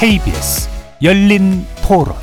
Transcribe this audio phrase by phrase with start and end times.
[0.00, 0.66] KBS
[1.02, 2.14] 열린 토론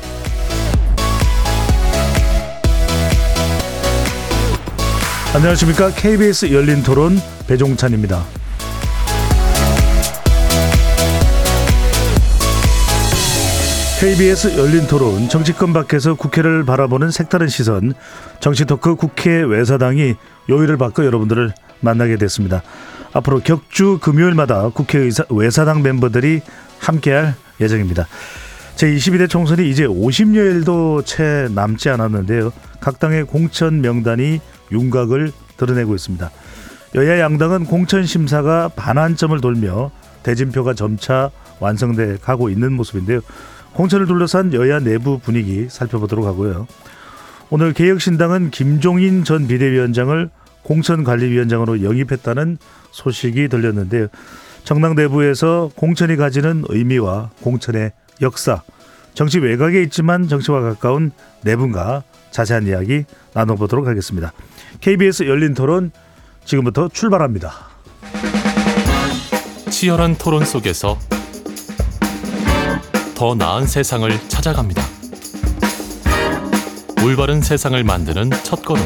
[5.32, 5.90] 안녕하십니까.
[5.90, 8.24] KBS 열린 토론 배종찬입니다.
[14.00, 17.94] KBS 열린 토론 정치권 밖에서 국회를 바라보는 색다른 시선
[18.40, 20.16] 정치 토크 국회 외사당이
[20.50, 22.60] 요일을 바꿔 여러분들을 만나게 됐습니다.
[23.12, 26.40] 앞으로 격주 금요일마다 국회 외사당 멤버들이
[26.80, 28.06] 함께할 예정입니다.
[28.76, 32.52] 제22대 총선이 이제 50여일도 채 남지 않았는데요.
[32.80, 34.40] 각 당의 공천 명단이
[34.70, 36.30] 윤곽을 드러내고 있습니다.
[36.94, 39.90] 여야 양당은 공천 심사가 반환점을 돌며
[40.22, 43.20] 대진표가 점차 완성돼 가고 있는 모습인데요.
[43.72, 46.66] 공천을 둘러싼 여야 내부 분위기 살펴보도록 하고요.
[47.50, 50.30] 오늘 개혁신당은 김종인 전 비대위원장을
[50.62, 52.58] 공천관리위원장으로 영입했다는
[52.90, 54.08] 소식이 들렸는데요.
[54.64, 58.62] 정당 내부에서 공천이 가지는 의미와 공천의 역사,
[59.14, 61.10] 정치 외곽에 있지만 정치와 가까운
[61.42, 64.32] 네 분과 자세한 이야기 나눠보도록 하겠습니다.
[64.80, 65.90] KBS 열린 토론
[66.44, 67.52] 지금부터 출발합니다.
[69.70, 70.98] 치열한 토론 속에서
[73.14, 74.82] 더 나은 세상을 찾아갑니다.
[77.04, 78.84] 올바른 세상을 만드는 첫 걸음.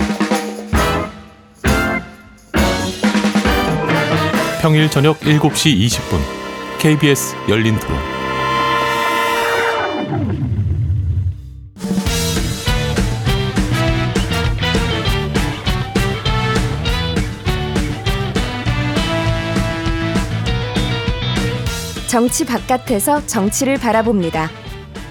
[4.63, 6.21] 평일 저녁 7시 20분
[6.79, 7.99] KBS 열린 토론.
[22.07, 24.49] 정치 바깥에서 정치를 바라봅니다.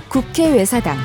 [0.08, 0.98] 국회 외사당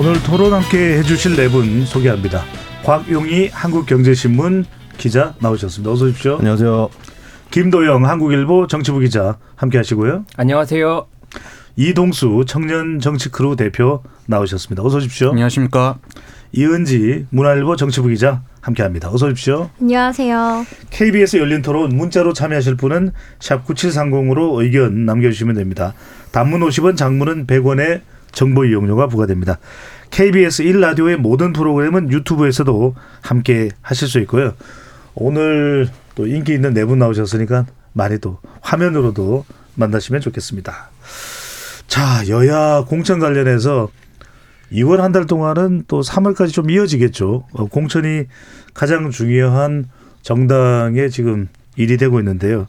[0.00, 2.42] 오늘 토론 함께 해주실 네 분 소개합니다.
[2.84, 4.64] 곽용희 한국경제신문
[4.96, 5.92] 기자 나오셨습니다.
[5.92, 6.36] 어서 오십시오.
[6.38, 6.88] 안녕하세요.
[7.50, 10.24] 김도영 한국일보 정치부 기자 함께 하시고요.
[10.38, 11.06] 안녕하세요.
[11.76, 14.82] 이동수 청년 정치 크루 대표 나오셨습니다.
[14.82, 15.30] 어서 오십시오.
[15.32, 15.98] 안녕하십니까.
[16.52, 19.10] 이은지 문화일보 정치부 기자 함께합니다.
[19.10, 19.68] 어서 오십시오.
[19.82, 20.64] 안녕하세요.
[20.88, 25.92] KBS 열린 토론 문자로 참여하실 분은 샵 9730으로 의견 남겨주시면 됩니다.
[26.32, 28.00] 단문 50원 장문은 100원의
[28.32, 29.58] 정보 이용료가 부과됩니다.
[30.10, 34.54] KBS 1라디오의 모든 프로그램은 유튜브에서도 함께 하실 수 있고요.
[35.14, 40.90] 오늘 또 인기 있는 네 분 나오셨으니까 많이 또 화면으로도 만나시면 좋겠습니다.
[41.86, 43.88] 자, 여야 공천 관련해서
[44.72, 47.44] 2월 한 달 동안은 또 3월까지 좀 이어지겠죠.
[47.52, 48.24] 어, 공천이
[48.74, 49.88] 가장 중요한
[50.22, 52.66] 정당에 지금 일이 되고 있는데요.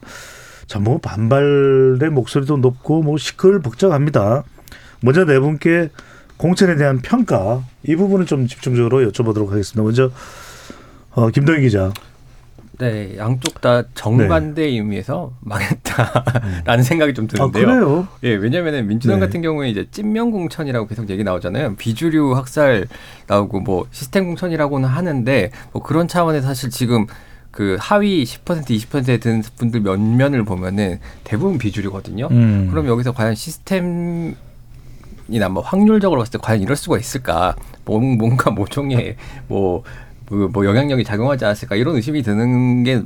[0.66, 4.42] 자, 뭐 반발의 목소리도 높고 뭐 시끌벅적합니다.
[5.02, 5.90] 먼저 네 분께
[6.36, 9.82] 공천에 대한 평가 이 부분을 좀 집중적으로 여쭤보도록 하겠습니다.
[9.82, 10.10] 먼저
[11.10, 11.92] 어, 김동희 기자.
[12.78, 14.68] 네, 양쪽 다 정반대 네.
[14.70, 16.82] 의미에서 망했다라는 음.
[16.82, 17.68] 생각이 좀 드는데요.
[17.68, 18.08] 아, 그래요?
[18.24, 19.26] 예, 왜냐면은 민주당 네.
[19.26, 21.76] 같은 경우에 이제 찐명 공천이라고 계속 얘기 나오잖아요.
[21.76, 22.88] 비주류 학살
[23.28, 27.06] 나오고 뭐 시스템 공천이라고는 하는데 뭐 그런 차원에서 사실 지금
[27.52, 32.28] 그 하위 10% 20%에 든 분들 면면을 보면은 대부분 비주류거든요.
[32.32, 32.68] 음.
[32.70, 34.34] 그럼 여기서 과연 시스템
[35.28, 37.56] 이나 뭐 확률적으로 봤을 때 과연 이럴 수가 있을까?
[37.84, 39.16] 뭔가 모종의
[39.48, 39.82] 뭐,
[40.28, 43.02] 그뭐 영향력이 작용하지 않았을까 이런 의심이 드는 게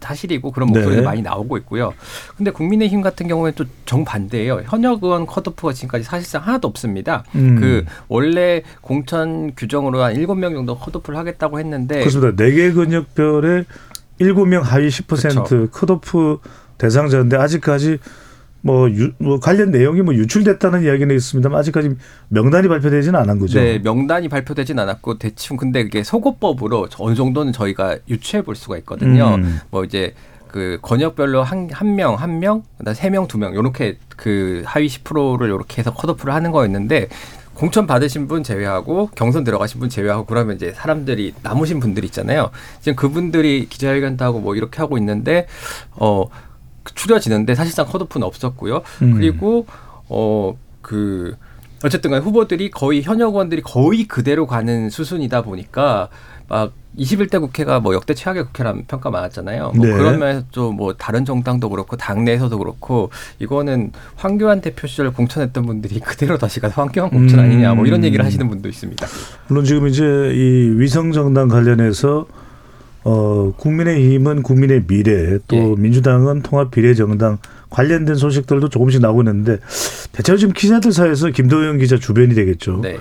[0.00, 1.02] 사실이고 그런 목소리도 네.
[1.02, 1.92] 많이 나오고 있고요.
[2.36, 4.62] 근데 국민의힘 같은 경우에는 또 정반대예요.
[4.66, 7.24] 현역 의원 컷오프가 지금까지 사실상 하나도 없습니다.
[7.34, 7.56] 음.
[7.60, 12.34] 그 원래 공천 규정으로 한 일곱 명 정도 컷오프를 하겠다고 했는데 그렇습니다.
[12.42, 13.64] 네 개 근역별에
[14.20, 15.68] 일곱 명 하위 10% 그렇죠.
[15.70, 16.38] 컷오프
[16.78, 17.98] 대상자인데 아직까지
[18.62, 21.90] 뭐, 유, 뭐 관련 내용이 뭐 유출됐다는 이야기는 있습니다만 아직까지
[22.28, 23.58] 명단이 발표되지는 않은 거죠.
[23.58, 29.36] 네, 명단이 발표되진 않았고 대충 근데 그게 소고법으로 어느 정도는 저희가 유추해 볼 수가 있거든요.
[29.36, 29.60] 음.
[29.70, 30.14] 뭐 이제
[30.48, 35.78] 그 권역별로 한한명 한 명, 그다음 세 명, 두 명 요렇게 그 하위 10%를 요렇게
[35.78, 37.08] 해서 컷오프를 하는 거였는데
[37.54, 42.50] 공천 받으신 분 제외하고 경선 들어가신 분 제외하고 그러면 이제 사람들이 남으신 분들 있잖아요.
[42.80, 45.46] 지금 그분들이 기자회견도 하고 뭐 이렇게 하고 있는데
[45.92, 46.24] 어
[46.94, 48.82] 추려지는데 사실상 컷오프는 없었고요.
[49.02, 49.14] 음.
[49.14, 49.66] 그리고
[50.08, 51.34] 어 그
[51.84, 56.08] 어쨌든 간에 후보들이 거의 현역 의원들이 거의 그대로 가는 수순이다 보니까
[56.48, 59.72] 막 21대 국회가 뭐 역대 최악의 국회라는 평가 많았잖아요.
[59.76, 59.92] 뭐 네.
[59.92, 66.00] 그런 면에서 좀 뭐 다른 정당도 그렇고 당내에서도 그렇고 이거는 황교안 대표 시절 공천했던 분들이
[66.00, 67.44] 그대로 다시 가서 황교안 공천 음.
[67.44, 69.06] 아니냐 뭐 이런 얘기를 하시는 분도 있습니다.
[69.48, 72.26] 물론 지금 이제 이 위성 정당 관련해서
[73.04, 75.74] 어, 국민의힘은 국민의 미래, 또 예.
[75.76, 77.38] 민주당은 통합 비례정당
[77.70, 79.58] 관련된 소식들도 조금씩 나오고 있는데
[80.12, 82.80] 대체로 지금 기자들 사이에서 김도영 기자 주변이 되겠죠.
[82.82, 82.98] 네.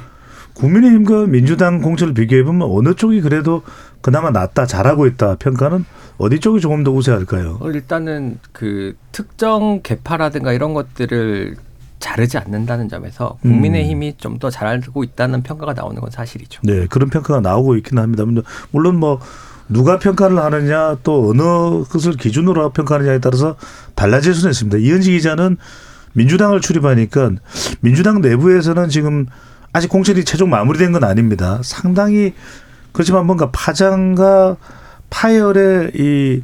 [0.54, 3.64] 국민의힘과 민주당 공천을 비교해 보면 어느 쪽이 그래도
[4.02, 5.86] 그나마 낫다, 잘하고 있다 평가는
[6.18, 7.60] 어디 쪽이 조금 더 우세할까요?
[7.62, 11.56] 어, 일단은 그 특정 개파라든가 이런 것들을
[12.00, 16.62] 자르지 않는다는 점에서 국민의힘이 좀더잘 알고 있다는 평가가 나오는 건 사실이죠.
[16.64, 18.24] 네, 그런 평가가 나오고 있기는 합니다.
[18.72, 19.20] 물론 뭐
[19.70, 23.56] 누가 평가를 하느냐 또 어느 것을 기준으로 평가하느냐에 따라서
[23.96, 24.80] 달라질 수는 있습니다.
[24.80, 25.58] 이현지 기자는
[26.14, 27.32] 민주당을 출입하니까
[27.82, 29.28] 민주당 내부에서는 지금
[29.72, 31.60] 아직 공천이 최종 마무리된 건 아닙니다.
[31.64, 32.34] 상당히
[32.92, 34.58] 그렇지만 뭔가 파장과
[35.12, 36.42] 파열의 이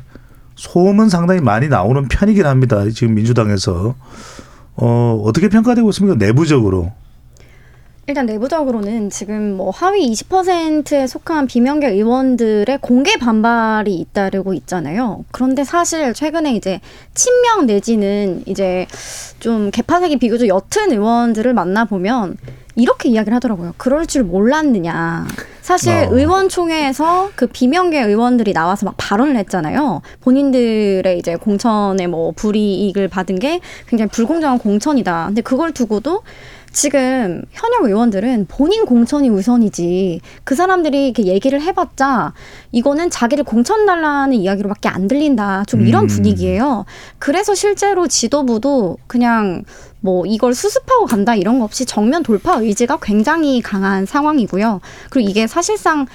[0.55, 2.87] 소음은 상당히 많이 나오는 편이긴 합니다.
[2.93, 3.95] 지금 민주당에서
[4.75, 6.17] 어 어떻게 평가되고 있습니까?
[6.17, 6.93] 내부적으로.
[8.07, 15.25] 일단 내부적으로는 지금 뭐 하위 20%에 속한 비명계 의원들의 공개 반발이 잇따르고 있잖아요.
[15.31, 16.81] 그런데 사실 최근에 이제
[17.15, 18.85] 친명 내지는 이제
[19.39, 22.37] 좀 개파색이 비교적 옅은 의원들을 만나 보면
[22.75, 23.73] 이렇게 이야기를 하더라고요.
[23.77, 25.25] 그럴 줄 몰랐느냐.
[25.61, 26.09] 사실 어.
[26.11, 30.01] 의원총회에서 그 비명계 의원들이 나와서 막 발언을 했잖아요.
[30.21, 35.25] 본인들의 이제 공천에 뭐 불이익을 받은 게 굉장히 불공정한 공천이다.
[35.27, 36.21] 근데 그걸 두고도
[36.75, 42.33] 지금 현역 의원들은 본인 공천이 우선이지 그 사람들이 이렇게 얘기를 해봤자
[42.73, 46.07] 이거는 자기를 공천 달라는 이야기로밖에 안 들린다 좀 이런 음.
[46.07, 46.83] 분위기예요.
[47.17, 49.63] 그래서 실제로 지도부도 그냥
[50.01, 54.81] 뭐 이걸 수습하고 간다 이런 거 없이 정면 돌파 의지가 굉장히 강한 상황이고요.
[55.09, 56.05] 그리고 이게 사실상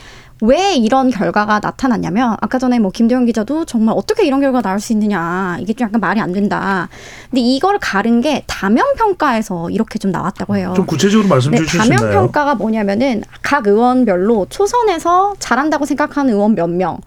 [0.42, 4.92] 왜 이런 결과가 나타났냐면 아까 전에 뭐 김도영 기자도 정말 어떻게 이런 결과가 나올 수
[4.92, 6.88] 있느냐 이게 좀 약간 말이 안 된다.
[7.30, 10.72] 근데 이걸 가른 게 다면 평가에서 이렇게 좀 나왔다고 해요.
[10.76, 12.12] 좀 구체적으로 말씀 네, 주실 수 다면 있나요?
[12.20, 16.98] 평가가 뭐냐면은 각 의원별로 초선에서 잘한다고 생각하는 의원 몇 명,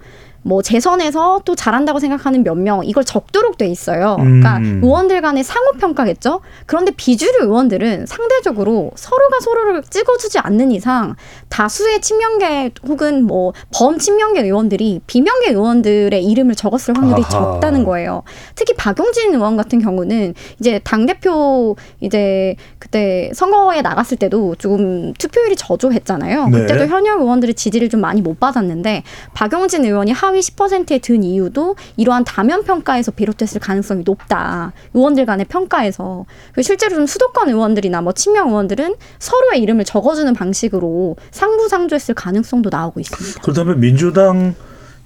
[0.43, 4.15] 뭐 재선에서 또 잘한다고 생각하는 몇 명 이걸 적도록 돼 있어요.
[4.19, 4.79] 그러니까 음.
[4.83, 6.41] 의원들 간의 상호 평가겠죠.
[6.65, 11.15] 그런데 비주류 의원들은 상대적으로 서로가 서로를 찍어주지 않는 이상
[11.49, 17.29] 다수의 친명계 혹은 뭐 범친명계 의원들이 비명계 의원들의 이름을 적었을 확률이 아하.
[17.29, 18.23] 적다는 거예요.
[18.55, 25.55] 특히 박용진 의원 같은 경우는 이제 당 대표 이제 그때 선거에 나갔을 때도 조금 투표율이
[25.55, 26.47] 저조했잖아요.
[26.49, 26.59] 네.
[26.59, 29.03] 그때도 현역 의원들의 지지를 좀 많이 못 받았는데
[29.33, 34.73] 박용진 의원이 하위 10%에 든 이유도 이러한 다면 평가에서 비롯됐을 가능성이 높다.
[34.93, 41.15] 의원들 간의 평가에서 그리고 실제로 좀 수도권 의원들이나 뭐 친명 의원들은 서로의 이름을 적어주는 방식으로
[41.31, 43.41] 상부상조했을 가능성도 나오고 있습니다.
[43.41, 44.55] 그렇다면 민주당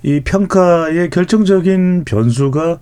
[0.04, 2.80] 이 평가의 결정적인 변수가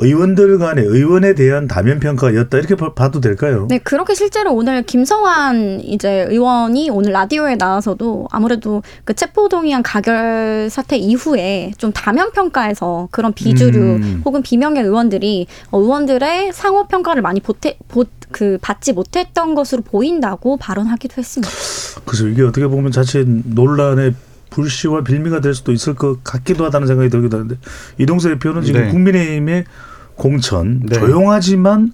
[0.00, 3.66] 의원들 간의 의원에 대한 다면 평가였다 이렇게 봐- 봐도 될까요?
[3.68, 10.96] 네, 그렇게 실제로 오늘 김성환 이제 의원이 오늘 라디오에 나와서도 아무래도 그 체포동의안 가결 사태
[10.96, 14.22] 이후에 좀 다면 평가에서 그런 비주류 음.
[14.24, 20.58] 혹은 비명의 의원들이 어, 의원들의 상호 평가를 많이 보태, 보, 그 받지 못했던 것으로 보인다고
[20.58, 21.52] 발언하기도 했습니다.
[22.04, 24.14] 그래서 이게 어떻게 보면 자칫 논란의
[24.50, 27.56] 불씨와 빌미가 될 수도 있을 것 같기도 하다는 생각이 들기도 하는데
[27.98, 28.88] 이동수 대표는 지금 네.
[28.90, 29.64] 국민의힘의
[30.18, 30.98] 공천 네.
[30.98, 31.92] 조용하지만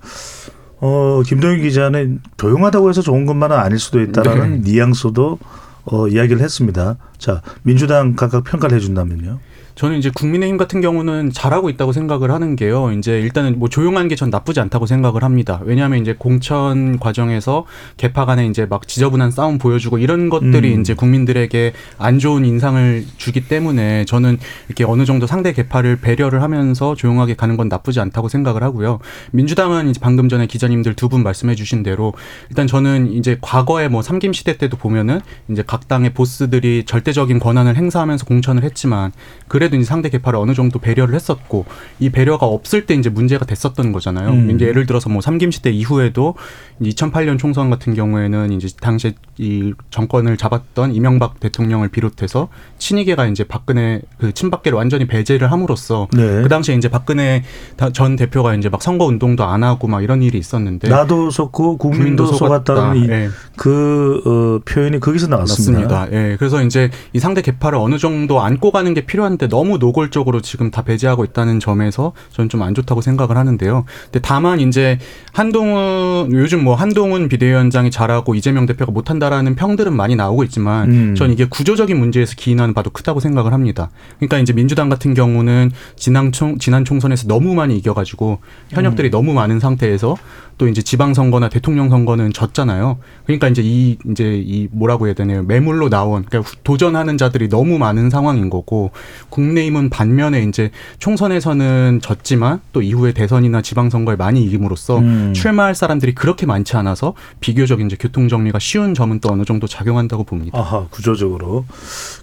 [0.81, 5.39] 어 김동윤 기자는 조용하다고 해서 좋은 것만은 아닐 수도 있다라는 뉘앙스도
[5.85, 6.97] 어 이야기를 했습니다.
[7.19, 9.39] 자 민주당 각각 평가를 해준다면요.
[9.75, 12.93] 저는 이제 국민의힘 같은 경우는 잘하고 있다고 생각을 하는 게요.
[12.93, 15.61] 이제 일단은 뭐 조용한 게 전 나쁘지 않다고 생각을 합니다.
[15.65, 17.67] 왜냐하면 이제 공천 과정에서
[17.97, 20.81] 개파 간에 이제 막 지저분한 싸움 보여주고 이런 것들이 음.
[20.81, 24.39] 이제 국민들에게 안 좋은 인상을 주기 때문에 저는
[24.69, 29.01] 이렇게 어느 정도 상대 개파를 배려를 하면서 조용하게 가는 건 나쁘지 않다고 생각을 하고요.
[29.33, 32.15] 민주당은 이제 방금 전에 기자님들 두 분 말씀해 주신 대로
[32.49, 37.77] 일단 저는 이제 과거에 뭐 삼김 시대 때도 보면은 이제 각 당의 보스들이 절대적인 권한을
[37.77, 39.11] 행사하면서 공천을 했지만
[39.49, 41.65] 그래 도 이제 상대 개파를 어느 정도 배려를 했었고
[42.01, 44.31] 이 배려가 없을 때 이제 문제가 됐었던 거잖아요.
[44.31, 44.51] 음.
[44.51, 46.35] 이제 예를 들어서 뭐 삼김 시대 이후에도
[46.83, 54.03] 2008년 총선 같은 경우에는 이제 당시에 이 정권을 잡았던 이명박 대통령을 비롯해서 친이계가 이제 박근혜
[54.19, 56.43] 그 친박계를 완전히 배제를 함으로써 네.
[56.43, 57.43] 그 당시에 이제 박근혜
[57.77, 61.79] 다- 전 대표가 이제 막 선거 운동도 안 하고 막 이런 일이 있었는데 나도 속고
[61.79, 63.29] 국민도 속았다는 예.
[63.55, 65.89] 이그 어, 표현이 거기서 나왔습니다.
[66.05, 66.17] 맞습니다.
[66.17, 66.37] 예.
[66.39, 70.83] 그래서 이제 이 상대 개파를 어느 정도 안고 가는 게 필요한데 너무 노골적으로 지금 다
[70.83, 73.85] 배제하고 있다는 점에서 저는 좀 안 좋다고 생각을 하는데요.
[74.05, 74.99] 근데 다만 이제
[75.33, 81.15] 한동훈 요즘 뭐 한동훈 비대위원장이 잘하고 이재명 대표가 못한다라는 평들은 많이 나오고 있지만 음.
[81.15, 83.91] 전 이게 구조적인 문제에서 기인하는 바도 크다고 생각을 합니다.
[84.17, 88.39] 그러니까 이제 민주당 같은 경우는 지난 총 지난 총선에서 너무 많이 이겨가지고
[88.71, 90.17] 현역들이 너무 많은 상태에서
[90.57, 92.99] 또 이제 지방선거나 대통령 선거는 졌잖아요.
[93.27, 95.43] 그러니까 이제 이 이제 이 뭐라고 해야 되나요?
[95.43, 98.93] 매물로 나온 그러니까 후- 도전하는 자들이 너무 많은 상황인 거고
[99.31, 105.33] 국내임은 반면에 이제 총선에서는 졌지만 또 이후에 대선이나 지방선거에 많이 이김으로써 음.
[105.35, 110.25] 출마할 사람들이 그렇게 많지 않아서 비교적 이제 교통 정리가 쉬운 점은 또 어느 정도 작용한다고
[110.25, 110.59] 봅니다.
[110.59, 111.65] 아하 구조적으로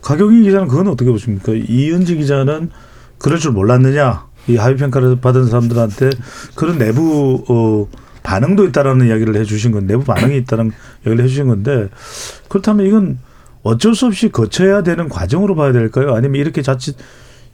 [0.01, 1.51] 가경희 기자는 그건 어떻게 보십니까?
[1.67, 2.69] 이은지 기자는
[3.17, 6.09] 그럴 줄 몰랐느냐 이 하위 평가를 받은 사람들한테
[6.55, 7.87] 그런 내부 어,
[8.23, 10.71] 반응도 있다라는 이야기를 해주신 건 내부 반응이 있다는
[11.05, 11.89] 이야기를 해주신 건데
[12.47, 13.19] 그렇다면 이건
[13.63, 16.15] 어쩔 수 없이 거쳐야 되는 과정으로 봐야 될까요?
[16.15, 16.95] 아니면 이렇게 자칫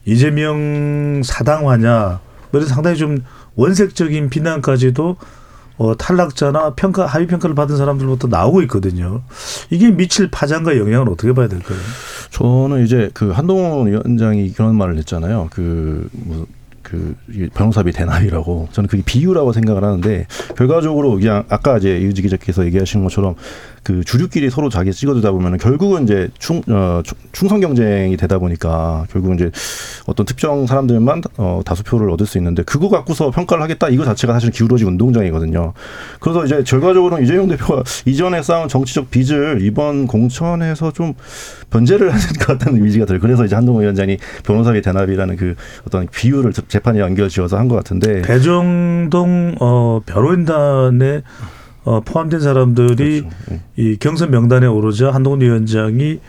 [0.04, 2.20] 이재명 사당화냐
[2.50, 3.18] 뭐 이런 상당히 좀
[3.56, 5.16] 원색적인 비난까지도
[5.78, 9.22] 어, 탈락자나 평가 하위 평가를 받은 사람들부터 나오고 있거든요.
[9.70, 11.78] 이게 미칠 파장과 영향을 어떻게 봐야 될까요?
[12.30, 15.48] 저는 이제 그 한동훈 위원장이 그런 말을 했잖아요.
[15.52, 16.46] 그, 뭐,
[16.82, 17.16] 그
[17.54, 23.34] 변호사비 대납이라고 저는 그게 비유라고 생각을 하는데 결과적으로 그냥 아까 이제 이우지 기자께서 얘기하신 것처럼
[23.88, 29.06] 그 주류끼리 서로 자기 찍어주다 보면은 결국은 이제 충, 어, 충- 충성 경쟁이 되다 보니까
[29.10, 29.50] 결국은 이제
[30.04, 34.50] 어떤 특정 사람들만 어, 다수표를 얻을 수 있는데 그거 갖고서 평가를 하겠다 이거 자체가 사실
[34.50, 35.72] 기울어진 운동장이거든요.
[36.20, 41.14] 그래서 이제 결과적으로는 이재용 대표가 이전에 쌓은 정치적 빚을 이번 공천에서 좀
[41.70, 43.22] 변제를 하는 것 같다는 이미지가 들어요.
[43.22, 45.54] 그래서 이제 한동훈 위원장이 변호사비 대납이라는 그
[45.86, 51.22] 어떤 비유를 재판에 연결 지어서 한 것 같은데 배정동 어, 변호인단에
[51.88, 53.36] 어, 포함된 사람들이 그렇죠.
[53.50, 53.60] 예.
[53.76, 56.20] 이 경선 명단에 오르자 한동훈 위원장이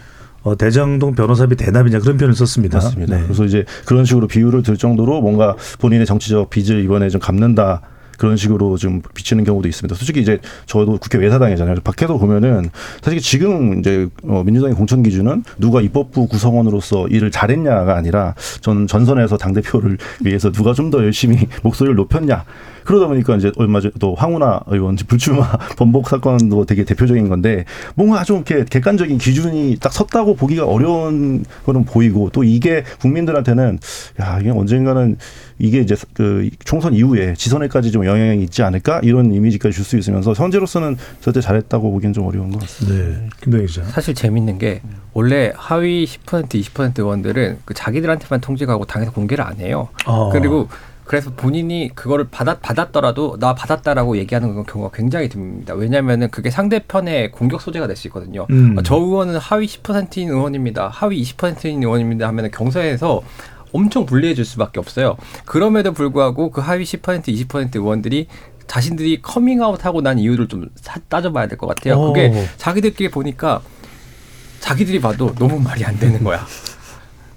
[0.44, 2.78] 어, 대장동 변호사비 대납이냐 그런 표현을 썼습니다.
[2.78, 3.18] 맞습니다.
[3.18, 3.24] 네.
[3.24, 7.82] 그래서 이제 그런 식으로 비유를 들 정도로 뭔가 본인의 정치적 빚을 이번에 좀 갚는다.
[8.20, 9.96] 그런 식으로 좀 비치는 경우도 있습니다.
[9.96, 11.78] 솔직히 이제 저도 국회 외사당이잖아요.
[11.84, 12.70] 밖에서 보면은
[13.02, 19.38] 사실 지금 이제 어, 민주당의 공천 기준은 누가 입법부 구성원으로서 일을 잘했냐가 아니라 저는 전선에서
[19.38, 22.46] 당 대표를 위해서 누가 좀 더 열심히 목소리를 높였냐.
[22.84, 28.24] 그러다 보니까 이제 얼마 전 또 황운하 의원 불출마 번복 사건도 되게 대표적인 건데 뭔가
[28.24, 33.80] 좀 이렇게 객관적인 기준이 딱 섰다고 보기가 어려운 거는 보이고 또 이게 국민들한테는
[34.22, 35.18] 야 이게 언젠가는
[35.60, 40.34] 이게 이제 그 총선 이후에 지선에까지 좀 영향이 있지 않을까 이런 이미지까지 줄 수 있으면서
[40.34, 43.20] 현재로서는 절대 잘했다고 보기엔 좀 어려운 것 같습니다.
[43.20, 43.30] 네.
[43.44, 43.84] 김동희 기자.
[43.84, 44.82] 사실 재밌는 게
[45.14, 49.90] 원래 하위 10% 20% 의원들은 그 자기들한테만 통지하고 당에서 공개를 안 해요.
[50.06, 50.30] 어.
[50.32, 50.68] 그리고
[51.06, 55.74] 그래서 본인이 그거를 받았 받았더라도 나 받았다라고 얘기하는 경우가 굉장히 듭니다.
[55.74, 58.46] 왜냐하면은 그게 상대편의 공격 소재가 될 수 있거든요.
[58.52, 58.78] 음.
[58.84, 60.88] 저 의원은 하위 10%인 의원입니다.
[60.90, 62.28] 하위 20%인 의원입니다.
[62.28, 63.24] 하면은 경선에서
[63.72, 65.16] 엄청 불리해 줄 수밖에 없어요.
[65.46, 68.28] 그럼에도 불구하고 그 하위 10% 20% 의원들이
[68.68, 72.00] 자신들이 커밍아웃하고 난 이유를 좀 사- 따져봐야 될 것 같아요.
[72.02, 72.46] 그게 오.
[72.58, 73.62] 자기들끼리 보니까
[74.60, 76.46] 자기들이 봐도 너무 말이 안 되는 거야.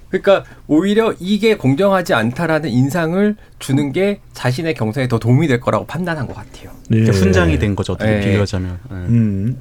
[0.09, 6.27] 그러니까 오히려 이게 공정하지 않다라는 인상을 주는 게 자신의 경선에 더 도움이 될 거라고 판단한
[6.27, 6.69] 것 같아요.
[6.89, 6.97] 네.
[6.99, 7.93] 이렇게 훈장이 된 거죠.
[7.93, 8.21] 어떻게 예.
[8.21, 8.79] 비교하자면.
[8.91, 8.93] 예.
[8.95, 9.59] 음.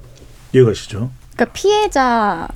[0.53, 1.11] 이해가시죠?
[1.35, 2.47] 그러니까 피해자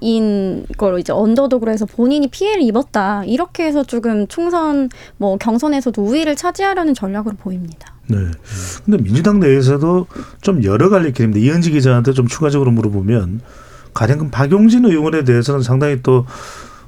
[0.00, 6.94] 인걸 이제 언더독으로 해서 본인이 피해를 입었다 이렇게 해서 조금 총선 뭐 경선에서도 우위를 차지하려는
[6.94, 7.94] 전략으로 보입니다.
[8.06, 8.16] 네.
[8.84, 10.06] 근데 민주당 내에서도
[10.40, 11.40] 좀 여러 갈래 길입니다.
[11.40, 13.40] 이현지 기자한테 좀 추가적으로 물어보면
[13.94, 16.24] 가령 그 박용진 의원에 대해서는 상당히 또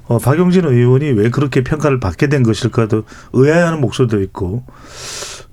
[0.07, 3.03] 어, 박용진 의원이 왜 그렇게 평가를 받게 된 것일까도
[3.33, 4.63] 의아해하는 목소리도 있고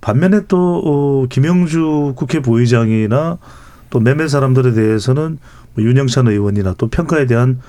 [0.01, 3.39] 반면에 또 어, 김영주 국회 부의장이나
[3.91, 5.39] 또 몇몇 사람들에 대해서는
[5.75, 7.61] 뭐 윤영찬 의원이나 또 평가에 대한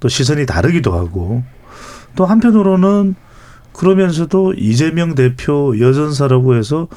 [0.00, 1.42] 또 시선이 다르기도 하고
[2.14, 3.14] 또 한편으로는
[3.72, 6.88] 그러면서도 이재명 대표 여전사라고 해서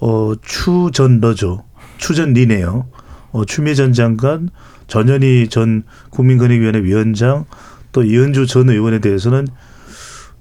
[0.00, 1.64] 어, 추전러죠.
[1.98, 2.88] 추전리네요.
[3.32, 4.48] 어, 추미애 전 장관,
[4.86, 7.44] 전현희 전 국민권익위원회 위원장,
[7.92, 9.46] 또 이현주 전 의원에 대해서는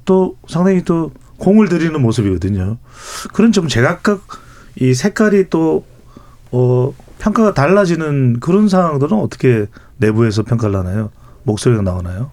[0.05, 2.77] 또 상당히 또 공을 들이는 모습이거든요.
[3.33, 4.21] 그런 좀 제각각
[4.75, 5.85] 이 색깔이 또
[6.51, 11.11] 어, 평가가 달라지는 그런 상황들은 어떻게 내부에서 평가를 하나요?
[11.43, 12.31] 목소리가 나오나요?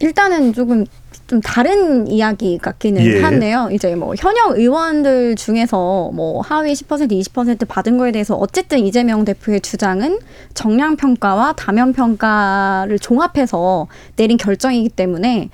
[0.00, 0.84] 일단은 조금
[1.26, 3.20] 좀 다른 이야기 같기는 예.
[3.20, 3.68] 한데요.
[3.70, 9.60] 이제 뭐 현역 의원들 중에서 뭐 하위 10% 20% 받은 거에 대해서 어쨌든 이재명 대표의
[9.60, 10.20] 주장은
[10.54, 15.50] 정량 평가와 다면 평가를 종합해서 내린 결정이기 때문에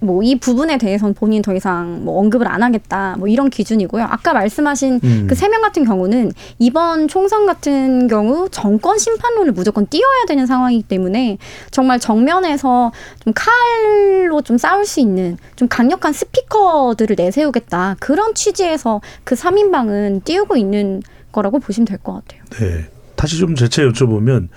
[0.00, 4.02] 뭐 이 부분에 대해서는 본인 더 이상 뭐 언급을 안 하겠다 뭐 이런 기준이고요.
[4.04, 5.26] 아까 말씀하신 음.
[5.28, 11.38] 그세 명 같은 경우는 이번 총선 같은 경우 정권 심판론을 무조건 띄워야 되는 상황이기 때문에
[11.70, 19.34] 정말 정면에서 좀 칼로 좀 싸울 수 있는 좀 강력한 스피커들을 내세우겠다 그런 취지에서 그
[19.34, 21.02] 3인방은 띄우고 있는
[21.32, 22.42] 거라고 보시면 될 것 같아요.
[22.50, 22.86] 네.
[23.16, 24.48] 다시 좀 재차 여쭤보면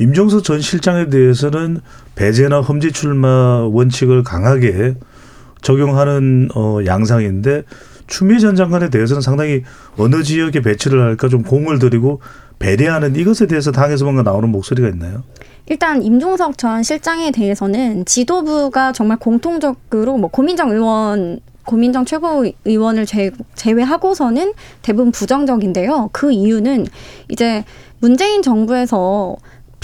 [0.00, 1.80] 임종석 전 실장에 대해서는
[2.16, 4.96] 배제나 험지 출마 원칙을 강하게
[5.62, 7.62] 적용하는 어, 양상인데
[8.06, 9.62] 추미애 전 장관에 대해서는 상당히
[9.96, 12.20] 어느 지역에 배치를 할까 좀 공을 들이고
[12.58, 15.22] 배려하는 이것에 대해서 당에서 뭔가 나오는 목소리가 있나요?
[15.66, 24.54] 일단 임종석 전 실장에 대해서는 지도부가 정말 공통적으로 뭐 고민정 의원 고민정 최고의원을 제, 제외하고서는
[24.82, 26.10] 대부분 부정적인데요.
[26.12, 26.86] 그 이유는
[27.28, 27.64] 이제
[27.98, 29.36] 문재인 정부에서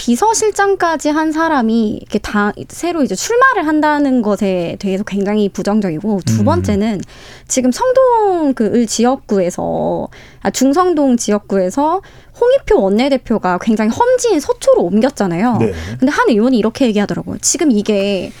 [0.03, 6.45] 비서실장까지 한 사람이 이렇게 다 새로 이제 출마를 한다는 것에 대해서 굉장히 부정적이고 두 음.
[6.45, 6.99] 번째는
[7.47, 10.09] 지금 성동 그 지역구에서
[10.41, 12.01] 아 중성동 지역구에서
[12.37, 15.57] 홍익표 원내대표가 굉장히 험지인 서초로 옮겼잖아요.
[15.59, 15.71] 네.
[15.97, 17.37] 근데 한 의원이 이렇게 얘기하더라고요.
[17.39, 18.33] 지금 이게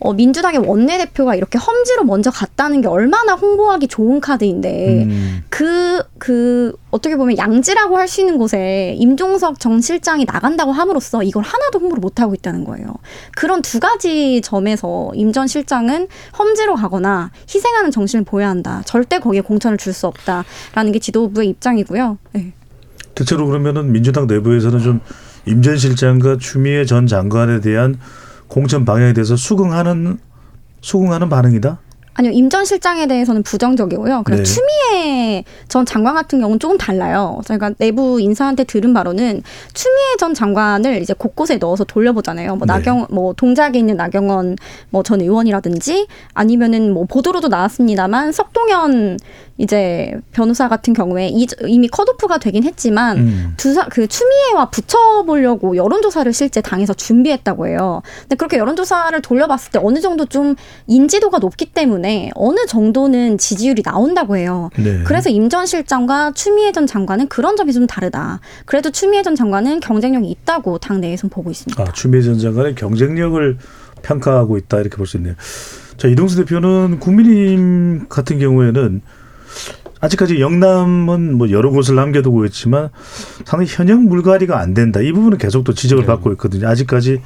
[0.00, 5.42] 어, 민주당의 원내대표가 이렇게 험지로 먼저 갔다는 게 얼마나 홍보하기 좋은 카드인데 음.
[5.50, 11.44] 그, 그, 어떻게 보면 양지라고 할 수 있는 곳에 임종석 전 실장이 나간다고 함으로써 이걸
[11.44, 12.94] 하나도 홍보를 못 하고 있다는 거예요.
[13.36, 18.82] 그런 두 가지 점에서 임 전 실장은 험지로 가거나 희생하는 정신을 보여야 한다.
[18.84, 22.18] 절대 거기에 공천을 줄 수 없다라는 게 지도부의 입장이고요.
[22.32, 22.52] 네.
[23.14, 25.00] 대체로 그러면은 민주당 내부에서는 좀
[25.46, 27.98] 임전 실장과 추미애 전 장관에 대한
[28.50, 30.18] 공천 방향에 대해서 수긍하는
[30.82, 31.78] 수긍하는 반응이다.
[32.14, 34.24] 아니요, 임 전 실장에 대해서는 부정적이고요.
[34.24, 34.44] 그래서 네.
[34.44, 37.40] 추미애 전 장관 같은 경우는 조금 달라요.
[37.46, 39.42] 저희가 내부 인사한테 들은 바로는
[39.72, 42.56] 추미애 전 장관을 이제 곳곳에 넣어서 돌려보잖아요.
[42.56, 42.72] 뭐 네.
[42.74, 44.56] 나경, 뭐 동작에 있는 나경원
[44.90, 49.18] 뭐 전 의원이라든지 아니면은 뭐 보도로도 나왔습니다만 석동현
[49.60, 53.54] 이제 변호사 같은 경우에 이- 이미 컷오프가 되긴 했지만 음.
[53.58, 58.00] 두사 그 추미애와 붙여보려고 여론조사를 실제 당에서 준비했다고 해요.
[58.22, 60.54] 근데 그렇게 여론조사를 돌려봤을 때 어느 정도 좀
[60.86, 64.70] 인지도가 높기 때문에 어느 정도는 지지율이 나온다고 해요.
[64.78, 65.02] 네.
[65.04, 68.38] 그래서 임 전 실장과 추미애 전 장관은 그런 점이 좀 다르다.
[68.66, 71.82] 그래도 추미애 전 장관은 경쟁력이 있다고 당 내에서는 보고 있습니다.
[71.82, 73.58] 아, 추미애 전 장관의 경쟁력을
[74.02, 75.34] 평가하고 있다 이렇게 볼 수 있네요.
[75.96, 79.02] 자 이동수 대표는 국민의힘 같은 경우에는
[80.00, 82.88] 아직까지 영남은 뭐 여러 곳을 남겨두고 있지만
[83.44, 85.00] 상당히 현역 물갈이가 안 된다.
[85.00, 86.06] 이 부분은 계속 또 지적을 네.
[86.06, 86.68] 받고 있거든요.
[86.68, 87.20] 아직까지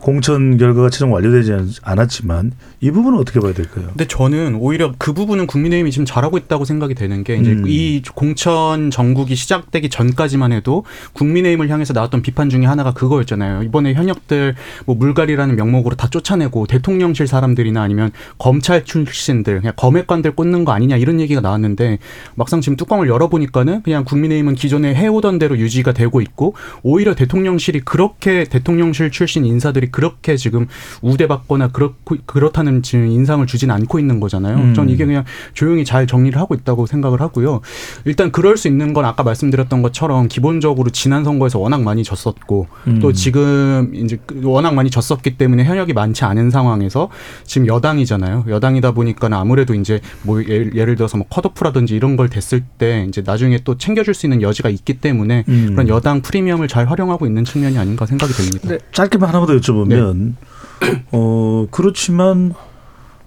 [0.00, 3.86] 공천 결과가 최종 완료되지 않- 않았지만 이 부분은 어떻게 봐야 될까요?
[3.88, 7.64] 근데 저는 오히려 그 부분은 국민의힘이 지금 잘하고 있다고 생각이 되는 게 이제 음.
[7.66, 10.84] 이 공천 정국이 시작되기 전까지만 해도
[11.14, 13.62] 국민의힘을 향해서 나왔던 비판 중에 하나가 그거였잖아요.
[13.64, 14.54] 이번에 현역들
[14.86, 20.96] 뭐 물갈이라는 명목으로 다 쫓아내고 대통령실 사람들이나 아니면 검찰 출신들 그냥 검핵관들 꽂는 거 아니냐
[20.96, 21.98] 이런 얘기가 나왔는데
[22.36, 28.44] 막상 지금 뚜껑을 열어보니까는 그냥 국민의힘은 기존에 해오던 대로 유지가 되고 있고 오히려 대통령실이 그렇게
[28.44, 30.66] 대통령실 출신 인사들이 그렇게 지금
[31.02, 34.56] 우대받거나 그렇고 그렇다는 지금 인상을 주진 않고 있는 거잖아요.
[34.56, 34.74] 음.
[34.74, 35.24] 전 이게 그냥
[35.54, 37.60] 조용히 잘 정리를 하고 있다고 생각을 하고요.
[38.04, 42.98] 일단 그럴 수 있는 건 아까 말씀드렸던 것처럼 기본적으로 지난 선거에서 워낙 많이 졌었고 음.
[43.00, 47.08] 또 지금 이제 그 워낙 많이 졌었기 때문에 현역이 많지 않은 상황에서
[47.44, 48.44] 지금 여당이잖아요.
[48.48, 53.22] 여당이다 보니까 아무래도 이제 뭐 예를, 예를 들어서 뭐 컷오프라든지 이런 걸 됐을 때 이제
[53.24, 55.68] 나중에 또 챙겨줄 수 있는 여지가 있기 때문에 음.
[55.72, 58.68] 그런 여당 프리미엄을 잘 활용하고 있는 측면이 아닌가 생각이 됩니다.
[58.68, 58.78] 네.
[58.92, 60.36] 짧게만 하나만 더 여쭤 보면
[60.80, 61.04] 네.
[61.12, 62.54] 어 그렇지만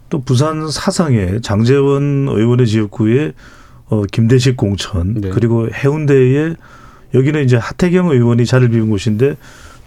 [0.10, 3.34] 또 부산 사상의 장재원 의원의 지역구에
[3.88, 5.30] 어 김대식 공천 네.
[5.30, 6.56] 그리고 해운대에
[7.14, 9.36] 여기는 이제 하태경 의원이 자리를 비운 곳인데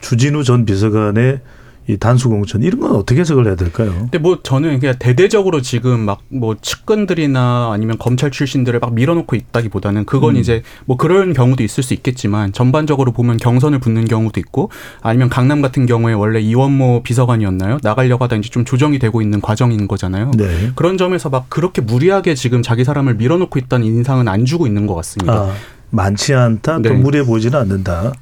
[0.01, 1.41] 주진우 전 비서관의
[1.87, 3.93] 이 단수 공천 이런 건 어떻게 해석을 해야 될까요?
[3.99, 10.05] 근데 뭐 저는 그냥 대대적으로 지금 막 뭐 측근들이나 아니면 검찰 출신들을 막 밀어놓고 있다기보다는
[10.05, 10.41] 그건 음.
[10.41, 14.71] 이제 뭐 그런 경우도 있을 수 있겠지만 전반적으로 보면 경선을 붙는 경우도 있고
[15.01, 17.79] 아니면 강남 같은 경우에 원래 이원모 비서관이었나요?
[17.83, 20.33] 나가려고 하다 이제 좀 조정이 되고 있는 과정인 거잖아요.
[20.37, 20.73] 네.
[20.75, 24.95] 그런 점에서 막 그렇게 무리하게 지금 자기 사람을 밀어놓고 있다는 인상은 안 주고 있는 것
[24.97, 25.33] 같습니다.
[25.33, 25.55] 아
[25.91, 26.91] 많지 않다 또 네.
[26.91, 28.13] 무리해 보지는 않는다.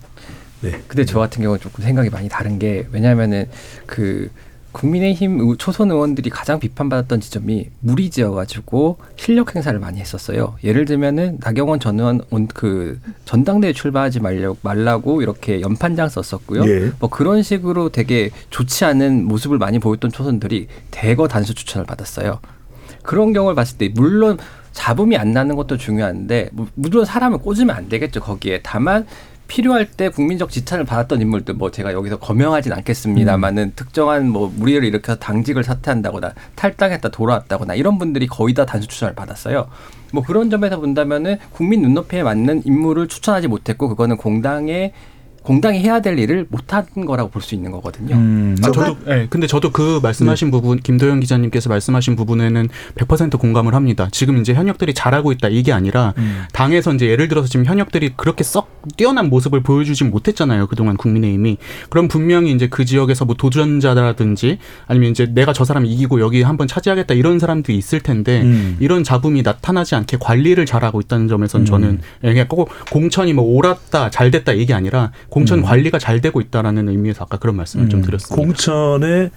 [0.89, 3.47] 근데 저 같은 경우는 조금 생각이 많이 다른 게 왜냐하면은
[3.87, 4.31] 그
[4.73, 10.55] 국민의힘 의- 초선 의원들이 가장 비판받았던 지점이 무리지어가지고 실력 행사를 많이 했었어요.
[10.65, 16.65] 예를 들면은 나경원 전 의원 온- 그 전당대회 출마하지 말려 말라고 이렇게 연판장 썼었고요.
[16.67, 16.91] 예.
[17.01, 22.41] 뭐 그런 식으로 되게 좋지 않은 모습을 많이 보였던 초선들이 대거 단수 추천을 받았어요.
[23.03, 24.39] 그런 경우를 봤을 때 물론
[24.73, 29.07] 잡음이 안 나는 것도 중요한데 무- 물론 사람을 꽂으면 안 되겠죠 거기에 다만
[29.53, 35.19] 필요할 때 국민적 지탄을 받았던 인물들 뭐 제가 여기서 거명하진 않겠습니다만은 특정한 뭐 무리를 일으켜서
[35.19, 39.69] 당직을 사퇴한다거나 탈당했다 돌아왔다거나 이런 분들이 거의 다 단수 추천을 받았어요.
[40.15, 44.95] 뭐 그런 점에서 본다면은 국민 눈높이에 맞는 인물을 추천하지 못했고 그거는 공당의
[45.43, 48.15] 공당이 해야 될 일을 못한 거라고 볼 수 있는 거거든요.
[48.15, 53.75] 음, 아, 저도, 예, 근데 저도 그 말씀하신 부분, 김도영 기자님께서 말씀하신 부분에는 100% 공감을
[53.75, 54.09] 합니다.
[54.13, 56.45] 지금 이제 현역들이 잘하고 있다, 이게 아니라, 음.
[56.53, 60.67] 당에서 이제 예를 들어서 지금 현역들이 그렇게 썩 뛰어난 모습을 보여주진 못했잖아요.
[60.67, 61.59] 그동안 국민의힘이.
[61.89, 66.67] 그럼 분명히 이제 그 지역에서 뭐 도전자라든지, 아니면 이제 내가 저 사람 이기고 여기 한번
[66.67, 68.77] 차지하겠다 이런 사람들이 있을 텐데, 음.
[68.81, 71.67] 이런 잡음이 나타나지 않게 관리를 잘하고 있다는 점에선 음.
[71.67, 75.63] 저는, 예, 그냥 꼭 공천이 뭐 옳았다, 잘 됐다 이게 아니라, 공천 음.
[75.63, 78.43] 관리가 잘 되고 있다라는 의미에서 아까 그런 말씀을 좀 음, 드렸습니다.
[78.43, 79.31] 공천의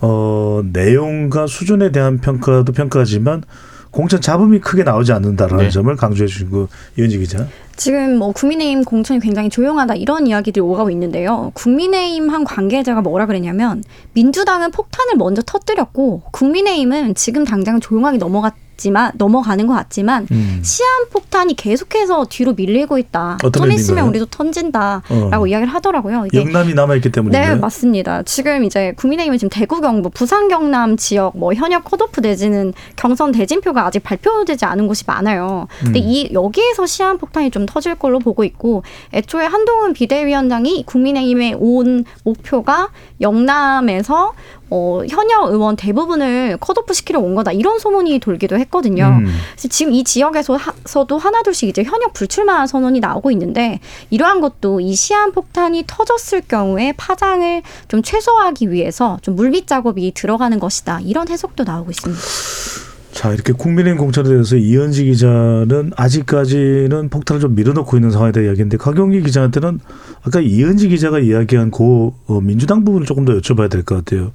[0.00, 3.44] 어, 내용과 수준에 대한 평가도 평가지만
[3.92, 5.70] 공천 잡음이 크게 나오지 않는다라는 네.
[5.70, 6.66] 점을 강조해 주신 그
[6.98, 7.46] 이현지 기자.
[7.76, 11.52] 지금 뭐 국민의힘 공천이 굉장히 조용하다 이런 이야기들이 오가고 있는데요.
[11.54, 19.12] 국민의힘 한 관계자가 뭐라 그랬냐면 민주당은 폭탄을 먼저 터뜨렸고 국민의힘은 지금 당장 조용하게 넘어갔 지만
[19.14, 20.60] 넘어가는 것 같지만 음.
[20.62, 23.38] 시한 폭탄이 계속해서 뒤로 밀리고 있다.
[23.52, 23.72] 좀?
[23.72, 25.46] 있으면 우리도 던진다라고 어.
[25.46, 26.26] 이야기를 하더라고요.
[26.26, 27.54] 이게 영남이 남아 있기 때문인가요?
[27.54, 28.22] 네, 맞습니다.
[28.22, 33.86] 지금 이제 국민의힘은 지금 대구 경북, 부산 경남 지역 뭐 현역 컷오프 내지는 경선 대진표가
[33.86, 35.66] 아직 발표되지 않은 곳이 많아요.
[35.80, 36.04] 근데 음.
[36.04, 38.82] 이 여기에서 시한 폭탄이 좀 터질 걸로 보고 있고
[39.12, 44.32] 애초에 한동훈 비대위원장이 국민의힘에 온 목표가 영남에서
[44.74, 49.04] 어, 현역 의원 대부분을 컷오프 시키러 온 거다 이런 소문이 돌기도 했거든요.
[49.04, 49.26] 음.
[49.52, 55.32] 그래서 지금 이 지역에서도 하나둘씩 이제 현역 불출마 선언이 나오고 있는데 이러한 것도 이 시한
[55.32, 61.90] 폭탄이 터졌을 경우에 파장을 좀 최소화하기 위해서 좀 물밑 작업이 들어가는 것이다 이런 해석도 나오고
[61.90, 62.91] 있습니다.
[63.12, 68.78] 자 이렇게 국민의힘 공천에 대해서 이현지 기자는 아직까지는 폭탄을 좀 밀어넣고 있는 상황에 대한 이야기인데
[68.78, 69.80] 강경기 기자한테는
[70.22, 74.32] 아까 이현지 기자가 이야기한 그 어, 민주당 부분을 조금 더 여쭤봐야 될 것 같아요.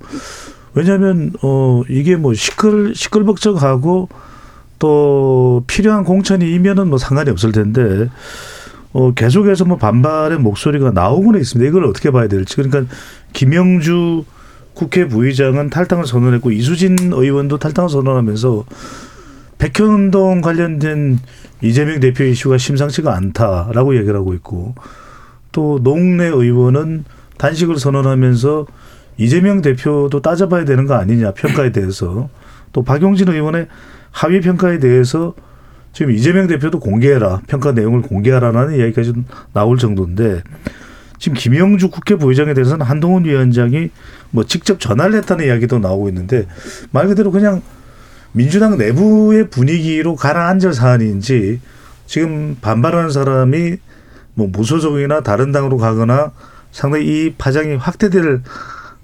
[0.75, 4.09] 왜냐하면 어 이게 뭐 시끌 시끌벅적하고
[4.77, 8.09] 또 필요한 공천이면은 뭐 상관이 없을 텐데
[8.93, 11.67] 어 계속해서 뭐 반발의 목소리가 나오고는 있습니다.
[11.67, 12.83] 이걸 어떻게 봐야 될지 그러니까
[13.33, 14.23] 김영주
[14.77, 18.65] 국회 부의장은 탈당을 선언했고 이수진 의원도 탈당을 선언하면서
[19.57, 21.17] 백현동 관련된
[21.63, 24.75] 이재명 대표 이슈가 심상치가 않다라고 얘기를 하고 있고
[25.51, 27.05] 또 농내 의원은
[27.39, 28.67] 단식을 선언하면서
[29.17, 32.29] 이재명 대표도 따져봐야 되는 거 아니냐 평가에 대해서
[32.71, 33.67] 또 박용진 의원의
[34.11, 35.33] 하위 평가에 대해서
[35.91, 39.13] 지금 이재명 대표도 공개해라 평가 내용을 공개하라는 이야기까지
[39.53, 40.43] 나올 정도인데
[41.19, 43.89] 지금 김영주 국회 부의장에 대해서는 한동훈 위원장이
[44.31, 46.47] 뭐 직접 전화를 했다는 이야기도 나오고 있는데
[46.91, 47.61] 말 그대로 그냥
[48.31, 51.59] 민주당 내부의 분위기로 가라앉을 사안인지
[52.05, 53.77] 지금 반발하는 사람이
[54.35, 56.31] 뭐 무소속이나 다른 당으로 가거나
[56.71, 58.43] 상당히 이 파장이 확대될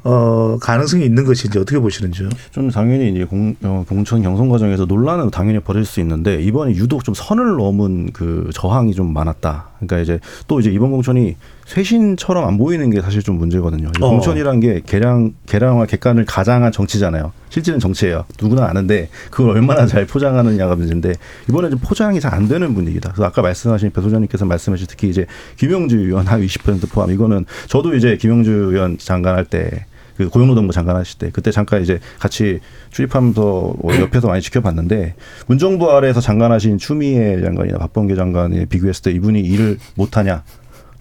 [0.06, 2.30] 어, 가능성이 있는 것인지 어떻게 보시는지요?
[2.52, 7.06] 좀 당연히 이제 공, 어, 공천 경선 과정에서 논란은 당연히 벌일 수 있는데 이번에 유독
[7.06, 9.70] 좀 선을 넘은 그 저항이 좀 많았다.
[9.78, 13.88] 그러니까 이제 또 이제 이번 공천이 쇄신처럼 안 보이는 게 사실 좀 문제거든요.
[13.88, 14.10] 이 어.
[14.10, 17.32] 공천이란 게 개량 개량화 객관을 가장한 정치잖아요.
[17.50, 18.26] 실제는 정치예요.
[18.42, 21.14] 누구나 아는데 그걸 얼마나 잘 포장하느냐가 문제인데
[21.50, 23.12] 이번에 좀 포장이 잘 안 되는 분위기다.
[23.12, 27.94] 그래서 아까 말씀하신 배 소장님께서 말씀하신 특히 이제 김영주 의원 하위 20% 포함 이거는 저도
[27.94, 29.86] 이제 김영주 의원 장관 할때
[30.18, 33.42] 그 고용노동부 장관 하실 때 그때 잠깐 이제 같이 출입하면서
[33.80, 35.14] 뭐 옆에서 많이 지켜봤는데
[35.46, 40.44] 문정부 아래에서 장관하신 추미애 장관이나 박범계 장관에 비교했을 때 이분이 일을 못하냐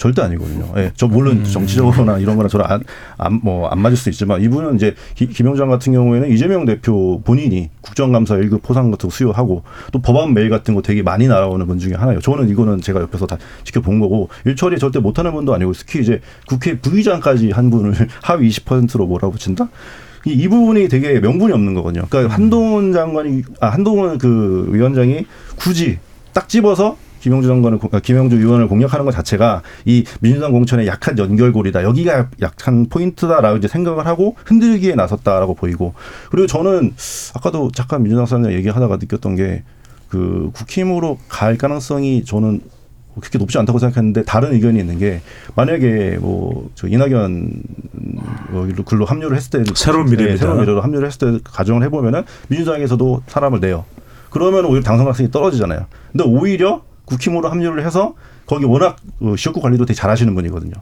[0.03, 0.67] 절대 아니거든요.
[0.79, 2.81] 예, 저 물론 정치적으로나 이런 거나 저랑
[3.19, 8.35] 안뭐 안 맞을 수 있지만 이분은 이제 기- 김영장 같은 경우에는 이재명 대표 본인이 국정감사
[8.35, 9.63] 1급 포상 같은 거 수여하고
[9.93, 12.19] 또 법안 메일 같은 거 되게 많이 날아오는 분 중에 하나예요.
[12.21, 16.77] 저는 이거는 제가 옆에서 다 지켜본 거고 일처리 절대 못하는 분도 아니고 특히 이제 국회
[16.81, 19.69] 부의장까지 한 분을 하위 20%로 몰아붙인다?
[20.27, 22.07] 이, 이 부분이 되게 명분이 없는 거거든요.
[22.11, 25.99] 그러니까 한동훈 장관이 아 한동훈 그 위원장이 굳이
[26.33, 31.83] 딱 집어서 김영주 공- 아, 김영주 의원을 공략하는 것 자체가 이 민주당 공천의 약한 연결고리다.
[31.85, 35.95] 여기가 약한 포인트다라고 이제 생각을 하고 흔들기에 나섰다라고 보이고
[36.31, 36.93] 그리고 저는
[37.35, 39.63] 아까도 잠깐 민주당 사람들 얘기하다가 느꼈던 게
[40.09, 42.61] 그 국힘으로 갈 가능성이 저는
[43.19, 45.23] 그렇게 높지 않다고 생각했는데 다른 의견이 있는 게
[45.57, 47.63] 만약에 뭐 저 이낙연
[48.53, 50.33] 어, 글로 합류를 했을 때 새로운 미래입니다.
[50.33, 53.87] 네, 새로운 미래로 합류를 했을 때 가정을 해보면은 민주당에서도 사람을 내요.
[54.29, 55.87] 그러면 오히려 당선 가능성이 떨어지잖아요.
[56.13, 58.15] 근데 오히려 국힘으로 합류를 해서
[58.47, 60.73] 거기 워낙 어, 지역구 관리도 되게 잘하시는 분이거든요.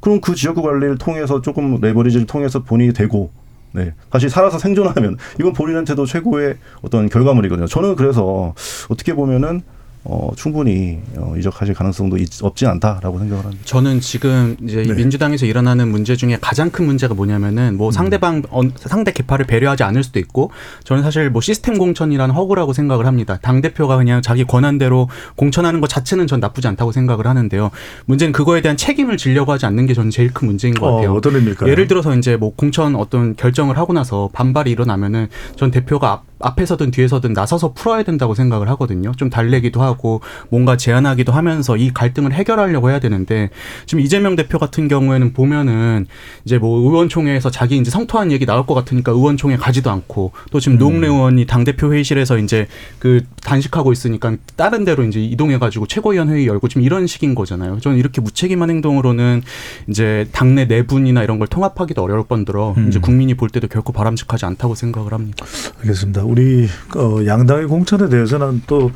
[0.00, 3.30] 그럼 그 지역구 관리를 통해서 조금 레버리지를 통해서 본인이 되고
[3.72, 3.94] 네.
[4.10, 7.66] 다시 살아서 생존하면 이건 본인한테도 최고의 어떤 결과물이거든요.
[7.66, 8.54] 저는 그래서
[8.88, 9.62] 어떻게 보면은
[10.04, 13.62] 어, 충분히 어, 이적하실 가능성도 있, 없진 않다라고 생각을 합니다.
[13.64, 14.94] 저는 지금 이제 이 네.
[14.94, 20.02] 민주당에서 일어나는 문제 중에 가장 큰 문제가 뭐냐면은 뭐 상대방 어, 상대 개파를 배려하지 않을
[20.02, 20.50] 수도 있고
[20.82, 23.38] 저는 사실 뭐 시스템 공천이라는 허구라고 생각을 합니다.
[23.42, 27.70] 당 대표가 그냥 자기 권한대로 공천하는 것 자체는 전 나쁘지 않다고 생각을 하는데요.
[28.06, 31.12] 문제는 그거에 대한 책임을 지려고 하지 않는 게 저는 제일 큰 문제인 것 같아요.
[31.12, 31.70] 어, 어떤 의미일까요?
[31.70, 36.90] 예를 들어서 이제 뭐 공천 어떤 결정을 하고 나서 반발이 일어나면은 전 대표가 앞, 앞에서든
[36.90, 39.12] 뒤에서든 나서서 풀어야 된다고 생각을 하거든요.
[39.16, 43.50] 좀 달래기도 하고 뭔가 제안하기도 하면서 이 갈등을 해결하려고 해야 되는데
[43.86, 46.06] 지금 이재명 대표 같은 경우에는 보면은
[46.44, 50.78] 이제 뭐 의원총회에서 자기 이제 성토한 얘기 나올 것 같으니까 의원총회 가지도 않고 또 지금
[50.78, 52.66] 노웅래 의원이 당 대표 회의실에서 이제
[52.98, 57.80] 그 단식하고 있으니까 다른 데로 이제 이동해가지고 최고위원 회의 열고 지금 이런 식인 거잖아요.
[57.80, 59.42] 저는 이렇게 무책임한 행동으로는
[59.88, 62.88] 이제 당내 내분이나 이런 걸 통합하기도 어려울 뿐더러 음.
[62.88, 65.44] 이제 국민이 볼 때도 결코 바람직하지 않다고 생각을 합니다.
[65.80, 66.24] 알겠습니다.
[66.32, 66.66] 우리
[66.96, 68.90] 어, 양당의 공천에 대해서는 또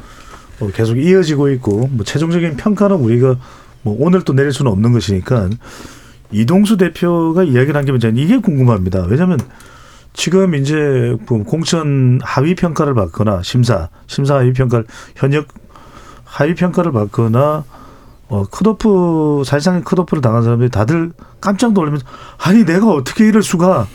[0.59, 3.37] 어, 계속 이어지고 있고 뭐 최종적인 평가는 우리가
[3.83, 5.51] 뭐 오늘 또 내릴 수는 없는 것이니까
[6.31, 9.05] 이동수 대표가 이야기를 한게 저는 이게 궁금합니다.
[9.09, 9.39] 왜냐하면
[10.15, 15.49] 지금 이제 그 공천 하위 평가를 받거나 심사 심사 하위 평가를 현역
[16.25, 17.65] 하위 평가를 받거나
[18.29, 22.07] 어 컷오프 사실상 컷오프를 당한 사람들이 다들 깜짝 놀라면서
[22.39, 23.87] 아니 내가 어떻게 이럴 수가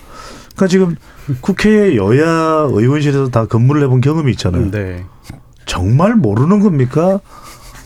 [0.56, 0.96] 그러니까 지금
[1.42, 4.72] 국회 여야 의원실에서 다 근무를 해본 경험이 있잖아요.
[4.72, 5.06] 네.
[5.66, 7.20] 정말 모르는 겁니까?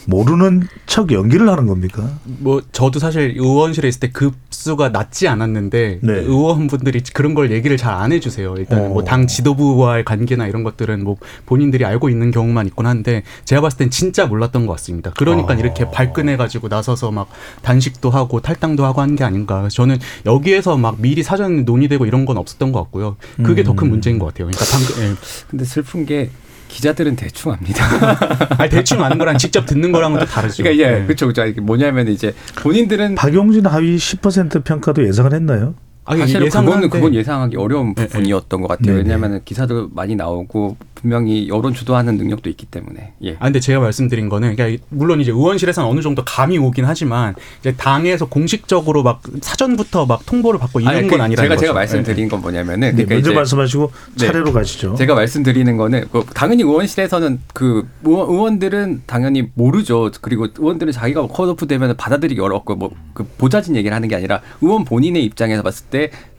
[0.07, 2.07] 모르는 척 연기를 하는 겁니까?
[2.25, 6.13] 뭐 저도 사실 의원실에 있을 때 급수가 낮지 않았는데 네.
[6.13, 8.55] 의원분들이 그런 걸 얘기를 잘 안 해주세요.
[8.57, 8.89] 일단 어.
[8.89, 11.15] 뭐당 지도부와의 관계나 이런 것들은 뭐
[11.45, 15.11] 본인들이 알고 있는 경우만 있곤 한데 제가 봤을 땐 진짜 몰랐던 것 같습니다.
[15.15, 15.57] 그러니까 어.
[15.57, 17.29] 이렇게 발끈해가지고 나서서 막
[17.61, 19.69] 단식도 하고 탈당도 하고 한 게 아닌가.
[19.69, 23.15] 저는 여기에서 막 미리 사전 논의되고 이런 건 없었던 것 같고요.
[23.43, 23.75] 그게 더 음.
[23.77, 24.47] 큰 문제인 것 같아요.
[24.51, 25.15] 그러니까 방금 예.
[25.49, 26.29] 근데 슬픈 게
[26.67, 27.85] 기자들은 대충 압니다.
[28.57, 30.63] 아니, 대충 아는 거랑 직접 듣는 거랑은 또 다르죠.
[30.63, 31.05] 그러니까 이제 네.
[31.05, 31.45] 그렇죠, 그렇죠.
[31.45, 35.75] 이게 뭐냐면 이제 본인들은 박용진 하위 10% 평가도 예상을 했나요?
[36.05, 38.07] 아니, 사실은 예상은 그거는 그건 예상하기 어려운 네, 네.
[38.07, 38.87] 부분이었던 것 같아요.
[38.87, 38.97] 네, 네.
[38.99, 43.13] 왜냐하면 기사도 많이 나오고 분명히 여론 주도하는 능력도 있기 때문에.
[43.23, 43.35] 예.
[43.39, 47.75] 아 근데 제가 말씀드린 거는 그러니까 물론 이제 의원실에서는 어느 정도 감이 오긴 하지만 이제
[47.75, 51.61] 당에서 공식적으로 막 사전부터 막 통보를 받고 이런 아니, 건그 아니라는 제가 거죠.
[51.61, 54.27] 제가 말씀드린 건 뭐냐면은 네, 그러니까 먼저 이제 말씀하시고 네.
[54.27, 54.95] 차례로 가시죠.
[54.95, 60.11] 제가 말씀드리는 거는 그 당연히 의원실에서는 그 의원, 의원들은 당연히 모르죠.
[60.21, 64.83] 그리고 의원들은 자기가 컷오프 되면 받아들이기 어렵고 뭐 그 보자진 얘기를 하는 게 아니라 의원
[64.83, 65.94] 본인의 입장에서 봤을 때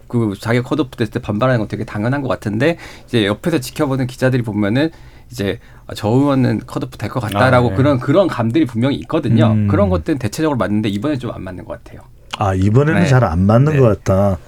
[0.08, 4.42] 그 자기가 컷오프 됐을 때 반발하는 건 되게 당연한 것 같은데 이제 옆에서 지켜보는 기자들이
[4.42, 4.90] 보면은
[5.32, 7.76] 이제 아, 저 의원은 컷오프 될 것 같다라고 아, 네.
[7.76, 9.46] 그런 그런 감들이 분명히 있거든요.
[9.52, 9.66] 음.
[9.68, 12.02] 그런 것들은 대체적으로 맞는데 이번에 좀 안 맞는 것 같아요.
[12.38, 13.06] 아 이번에는 네.
[13.08, 13.78] 잘안 맞는 네.
[13.80, 14.38] 것 같다.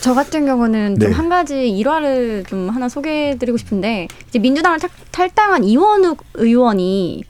[0.00, 1.14] 저 같은 경우는 좀 네.
[1.14, 7.22] 한 가지 일화를 좀 하나 소개해드리고 싶은데 이제 민주당을 탈, 탈당한 이원욱 의원이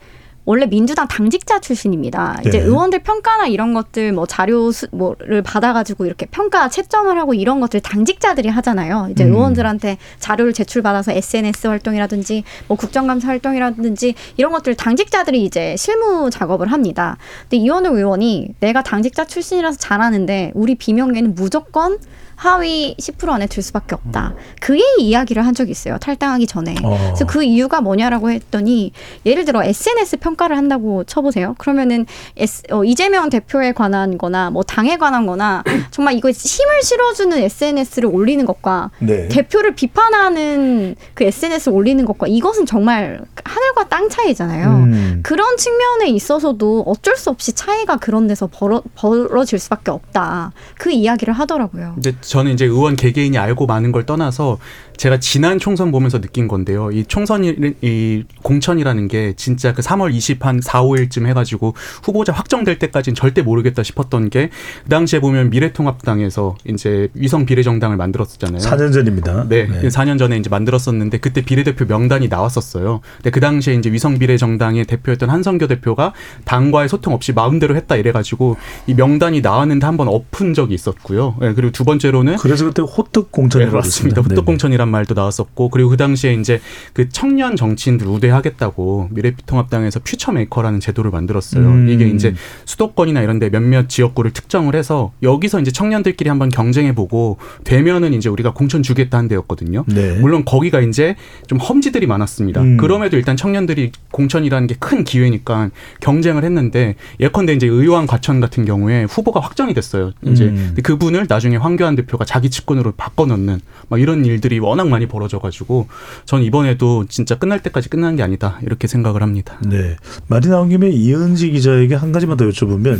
[0.49, 2.39] 원래 민주당 당직자 출신입니다.
[2.41, 2.65] 이제 네.
[2.65, 7.81] 의원들 평가나 이런 것들 뭐 자료 수, 뭐를 받아가지고 이렇게 평가 채점을 하고 이런 것들
[7.81, 9.09] 당직자들이 하잖아요.
[9.11, 9.29] 이제 음.
[9.35, 17.17] 의원들한테 자료를 제출받아서 SNS 활동이라든지 뭐 국정감사 활동이라든지 이런 것들 당직자들이 이제 실무 작업을 합니다.
[17.41, 21.99] 근데 이원욱 의원이 내가 당직자 출신이라서 잘하는데 우리 비명계는 무조건
[22.39, 24.33] 하위 10% 안에 들 수밖에 없다.
[24.61, 25.97] 그의 이야기를 한 적이 있어요.
[25.97, 26.73] 탈당하기 전에.
[26.83, 26.97] 어.
[27.07, 28.93] 그래서 그 이유가 뭐냐라고 했더니
[29.25, 31.55] 예를 들어 SNS 평가를 한다고 쳐보세요.
[31.57, 32.05] 그러면은
[32.37, 38.09] S, 어, 이재명 대표에 관한 거나 뭐 당에 관한 거나 정말 이거 힘을 실어주는 SNS를
[38.09, 39.27] 올리는 것과 네.
[39.27, 44.67] 대표를 비판하는 그 SNS를 올리는 것과 이것은 정말 하늘과 땅 차이잖아요.
[44.69, 45.19] 음.
[45.23, 50.53] 그런 측면에 있어서도 어쩔 수 없이 차이가 그런 데서 벌어, 벌어질 수밖에 없다.
[50.77, 51.95] 그 이야기를 하더라고요.
[52.29, 54.59] 저는 이제 의원 개개인이 알고 많은 걸 떠나서
[54.97, 56.91] 제가 지난 총선 보면서 느낀 건데요.
[56.91, 63.15] 이 총선이 이 공천이라는 게 진짜 그 3월 20한 4, 5일쯤 해가지고 후보자 확정될 때까지는
[63.15, 64.49] 절대 모르겠다 싶었던 게
[64.83, 68.59] 그 당시에 보면 미래통합당에서 이제 위성 비례정당을 만들었었잖아요.
[68.59, 69.47] 4년 전입니다.
[69.47, 73.01] 네, 4년 전에 이제 만들었었는데 그때 비례대표 명단이 나왔었어요.
[73.17, 76.13] 근데 그 당시에 이제 위성 비례정당의 대표였던 한성교 대표가
[76.45, 81.35] 당과의 소통 없이 마음대로 했다 이래가지고 이 명단이 나왔는데 한번 엎은 적이 있었고요.
[81.39, 84.15] 네, 그리고 두 번째로 는 그래서 그때 호떡 네, 공천이라고 맞습니다.
[84.15, 84.21] 그랬습니다.
[84.21, 86.59] 후떡공천이란 말도 나왔었고 그리고 그 당시에 이제
[86.93, 91.65] 그 청년 정치인들 우대하겠다고 미래통합당에서 퓨처메이커라는 제도를 만들었어요.
[91.65, 91.87] 음.
[91.89, 92.33] 이게 이제
[92.65, 98.83] 수도권이나 이런데 몇몇 지역구를 특정을 해서 여기서 이제 청년들끼리 한번 경쟁해보고 되면은 이제 우리가 공천
[98.83, 99.85] 주겠다 한 데였거든요.
[99.87, 100.17] 네.
[100.19, 101.15] 물론 거기가 이제
[101.47, 102.61] 좀 험지들이 많았습니다.
[102.61, 102.77] 음.
[102.77, 109.03] 그럼에도 일단 청년들이 공천이라는 게 큰 기회니까 경쟁을 했는데 예컨대 이제 의왕 과천 같은 경우에
[109.03, 110.11] 후보가 확정이 됐어요.
[110.23, 110.75] 이제 음.
[110.81, 115.87] 그분을 나중에 황교안 대표 가 자기 측근으로 바꿔놓는 막 이런 일들이 워낙 많이 벌어져가지고
[116.25, 119.57] 전 이번에도 진짜 끝날 때까지 끝난 게 아니다 이렇게 생각을 합니다.
[119.65, 119.95] 네.
[120.27, 122.99] 말이 나온 김에 이은지 기자에게 한 가지만 더 여쭤보면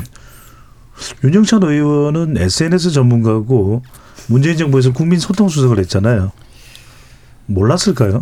[1.24, 3.84] 윤영찬 의원은 SNS 전문가고
[4.28, 6.32] 문재인 정부에서 국민 소통 수석을 했잖아요.
[7.46, 8.22] 몰랐을까요?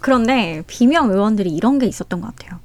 [0.00, 2.60] 그런데 비명 의원들이 이런 게 있었던 것 같아요.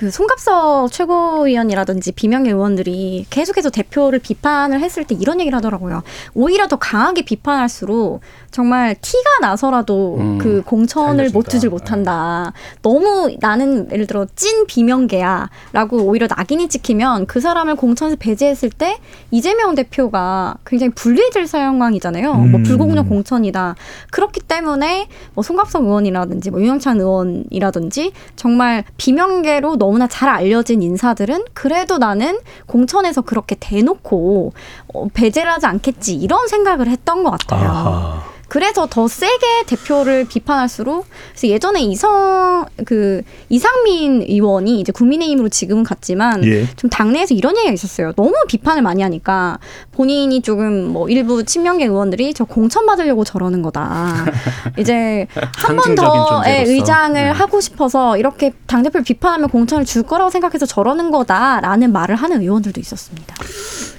[0.00, 6.02] 그 송갑석 최고위원이라든지 비명계 의원들이 계속해서 대표를 비판을 했을 때 이런 얘기를 하더라고요.
[6.32, 11.50] 오히려 더 강하게 비판할수록 정말 티가 나서라도 음, 그 공천을 못.
[11.50, 12.54] 주질 못한다.
[12.80, 18.98] 너무 나는 예를 들어 찐 비명계야라고 오히려 낙인이 찍히면 그 사람을 공천에서 배제했을 때
[19.30, 22.34] 이재명 대표가 굉장히 불리해질 상황이잖아요.
[22.34, 22.62] 뭐 음.
[22.62, 23.74] 불공정 공천이다.
[24.12, 31.44] 그렇기 때문에 뭐 송갑석 의원이라든지 뭐 유영찬 의원이라든지 정말 비명계로 너무 나 잘 알려진 인사들은
[31.54, 34.52] 그래도 나는 공천에서 그렇게 대놓고
[34.94, 37.68] 어, 배제를 하지 않겠지 이런 생각을 했던 것 같아요.
[37.70, 38.22] 아하.
[38.50, 46.44] 그래서 더 세게 대표를 비판할수록 그래서 예전에 이성 그 이상민 의원이 이제 국민의힘으로 지금은 갔지만
[46.44, 46.66] 예.
[46.74, 48.12] 좀 당내에서 이런 얘기가 있었어요.
[48.14, 49.60] 너무 비판을 많이 하니까
[49.92, 54.26] 본인이 조금 뭐 일부 친명계 의원들이 저 공천 받으려고 저러는 거다.
[54.76, 56.72] 이제 한 번더 상징적인 존재로서.
[56.72, 57.30] 의장을 네.
[57.30, 62.80] 하고 싶어서 이렇게 당 대표를 비판하면 공천을 줄 거라고 생각해서 저러는 거다라는 말을 하는 의원들도
[62.80, 63.36] 있었습니다.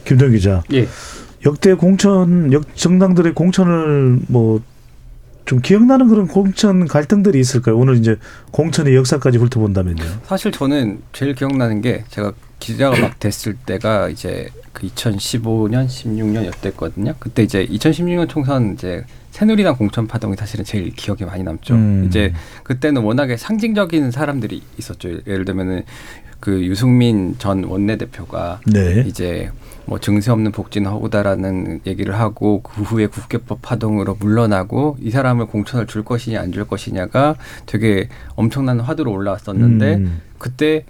[0.03, 0.61] 김동 기자.
[0.73, 0.89] 예.
[1.45, 4.61] 역대 공천 역 정당들의 공천을 뭐
[5.51, 7.77] 좀 기억나는 그런 공천 갈등들이 있을까요?
[7.77, 8.15] 오늘 이제
[8.51, 10.01] 공천의 역사까지 훑어본다면요.
[10.23, 17.15] 사실 저는 제일 기억나는 게 제가 기자가 막 됐을 때가 이제 그 2015년, 16년 이때거든요.
[17.19, 21.73] 그때 이제 2016년 총선 이제 새누리당 공천 파동이 사실은 제일 기억에 많이 남죠.
[21.73, 22.05] 음.
[22.07, 25.09] 이제 그때는 워낙에 상징적인 사람들이 있었죠.
[25.27, 25.83] 예를 들면은
[26.39, 29.03] 그 유승민 전 원내대표가 네.
[29.05, 29.51] 이제
[29.85, 35.87] 뭐 증세 없는 복지는 허구다라는 얘기를 하고 그 후에 국회법 파동으로 물러나고 이 사람을 공천을
[35.87, 40.21] 줄 것이냐 안 줄 것이냐가 되게 엄청난 화두로 올라왔었는데 음.
[40.37, 40.85] 그때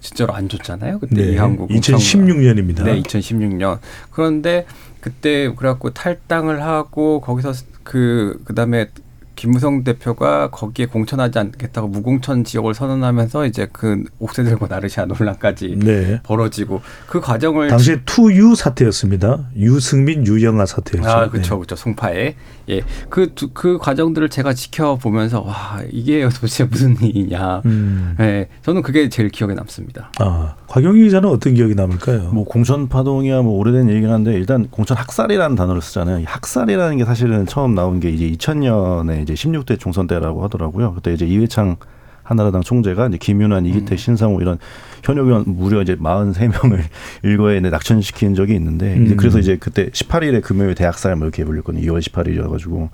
[0.00, 0.98] 진짜로 안 줬잖아요.
[0.98, 1.32] 그때 네.
[1.32, 2.84] 이한국 2016년입니다.
[2.84, 3.78] 네, 2016년.
[4.10, 4.66] 그런데
[5.00, 7.52] 그때 그래갖고 탈당을 하고 거기서
[7.84, 8.88] 그 그다음에
[9.36, 16.20] 김무성 대표가 거기에 공천하지 않겠다고 무공천 지역을 선언하면서 이제 그 옥새 들고 나르시아 논란까지 네.
[16.22, 19.46] 벌어지고 그 과정을 당시에 투유 사태였습니다.
[19.56, 21.08] 유승민, 유영아 사태였죠.
[21.08, 21.76] 아, 그렇죠, 그렇죠.
[21.76, 22.34] 송파에
[22.68, 27.62] 예, 그그 과정들을 제가 지켜보면서 와 이게 도대체 무슨 일이냐.
[27.64, 27.70] 네.
[27.70, 28.16] 음.
[28.20, 30.10] 예, 저는 그게 제일 기억에 남습니다.
[30.20, 32.30] 아, 곽영희 기자는 어떤 기억이 남을까요?
[32.32, 36.20] 뭐 공천 파동이야 뭐 오래된 얘기긴 한데 일단 공천 학살이라는 단어를 쓰잖아요.
[36.20, 40.94] 이 학살이라는 게 사실은 처음 나온 게 이제 2000년에 이제 16대 총선 때라고 하더라고요.
[40.94, 41.76] 그때 이제 이회창
[42.24, 44.58] 한나라당 총재가 이제 김윤환, 이기태, 신상호 이런
[45.04, 46.80] 현역 의원 무려 이제 43명을
[47.22, 49.16] 일거에 이제 낙천시킨 적이 있는데 이제 음.
[49.16, 51.82] 그래서 이제 그때 18일에 금요일 대학살 뭐 이렇게 불렸거든요.
[51.92, 52.88] 2월 18일이라 가지고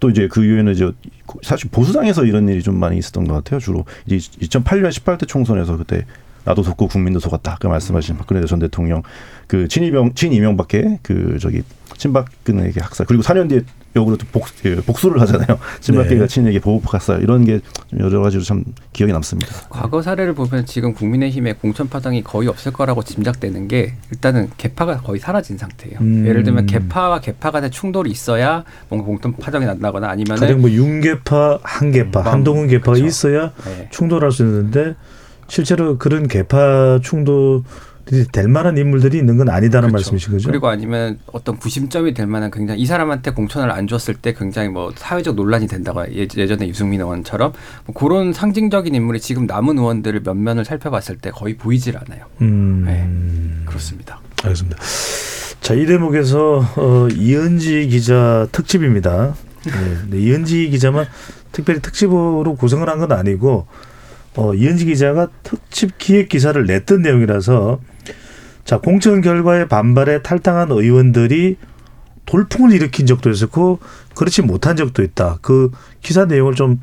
[0.00, 0.90] 또 이제 그 이후에는 이제
[1.42, 3.60] 사실 보수당에서 이런 일이 좀 많이 있었던 것 같아요.
[3.60, 6.04] 주로 이제 2008년 18대 총선에서 그때
[6.44, 7.52] 나도 속고 국민도 속았다.
[7.52, 9.02] 아까 말씀하신 박근혜 전 대통령
[9.46, 11.62] 그 친이명 친이명밖에 그 저기
[11.96, 13.62] 친박근혜에게 학살 그리고 4년 뒤에
[13.96, 15.58] 역으로 또 복, 그 복수를 하잖아요.
[15.80, 16.26] 친박계가 네.
[16.26, 19.54] 친에게 보복 학살 이런 게좀 여러 가지로 참 기억에 남습니다.
[19.68, 25.20] 과거 사례를 보면 지금 국민의힘의 공천 파동이 거의 없을 거라고 짐작되는 게 일단은 개파가 거의
[25.20, 25.98] 사라진 상태예요.
[26.00, 26.26] 음.
[26.26, 31.60] 예를 들면 개파와 개파 간의 충돌이 있어야 뭔가 공천 파동이 난다거나 가령 아니면은 뭐 윤계파,
[31.62, 33.06] 한계파, 음, 한동훈 계파가 그쵸.
[33.06, 33.88] 있어야 네.
[33.90, 34.94] 충돌할 수 있는데
[35.48, 37.62] 실제로 그런 계파 충돌이
[38.32, 39.92] 될 만한 인물들이 있는 건 아니다는 그렇죠.
[40.12, 40.48] 말씀이신 거죠?
[40.48, 44.92] 그리고 아니면 어떤 구심점이 될 만한 굉장히 이 사람한테 공천을 안 줬을 때 굉장히 뭐
[44.94, 47.52] 사회적 논란이 된다고 예- 예전에 유승민 의원처럼
[47.84, 52.26] 뭐 그런 상징적인 인물이 지금 남은 의원들을 몇 면을 살펴봤을 때 거의 보이질 않아요.
[52.42, 53.66] 음, 네.
[53.66, 54.20] 그렇습니다.
[54.44, 54.76] 알겠습니다.
[55.60, 59.34] 자, 이 대목에서 어, 이은지 기자 특집입니다.
[59.64, 59.72] 네,
[60.10, 61.06] 네, 이은지 기자만
[61.50, 63.66] 특별히 특집으로 구성을 한 건 아니고
[64.36, 67.80] 어, 이은지 기자가 특집 기획 기사를 냈던 내용이라서
[68.66, 71.56] 자 공천 결과에 반발해 탈당한 의원들이
[72.26, 73.78] 돌풍을 일으킨 적도 있었고
[74.16, 75.38] 그렇지 못한 적도 있다.
[75.40, 75.70] 그
[76.02, 76.80] 기사 내용을 좀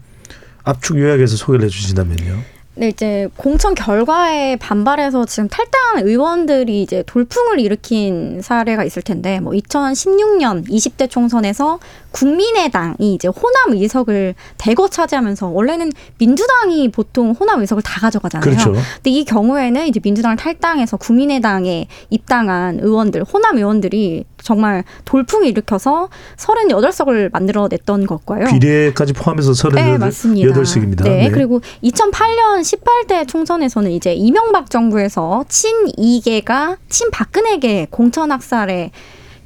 [0.63, 2.41] 압축 요약해서 소개를 해 주신다면요.
[2.75, 9.53] 네, 이제 공천 결과에 반발해서 지금 탈당한 의원들이 이제 돌풍을 일으킨 사례가 있을 텐데, 뭐
[9.53, 11.79] 2016년 20대 총선에서
[12.12, 18.49] 국민의당이 이제 호남 의석을 대거 차지하면서 원래는 민주당이 보통 호남 의석을 다 가져가잖아요.
[18.49, 18.71] 그렇죠.
[18.71, 27.32] 근데 이 경우에는 이제 민주당을 탈당해서 국민의당에 입당한 의원들, 호남 의원들이 정말 돌풍을 일으켜서 38석을
[27.32, 28.45] 만들어냈던 것과요.
[28.47, 30.53] 비례까지 포함해서 네, 맞습니다.
[30.53, 31.03] 38석입니다.
[31.03, 38.91] 네, 그리고 2008년 18대 총선에서는 이제 이명박 정부에서 친이계가 친박근혜계 공천 학살에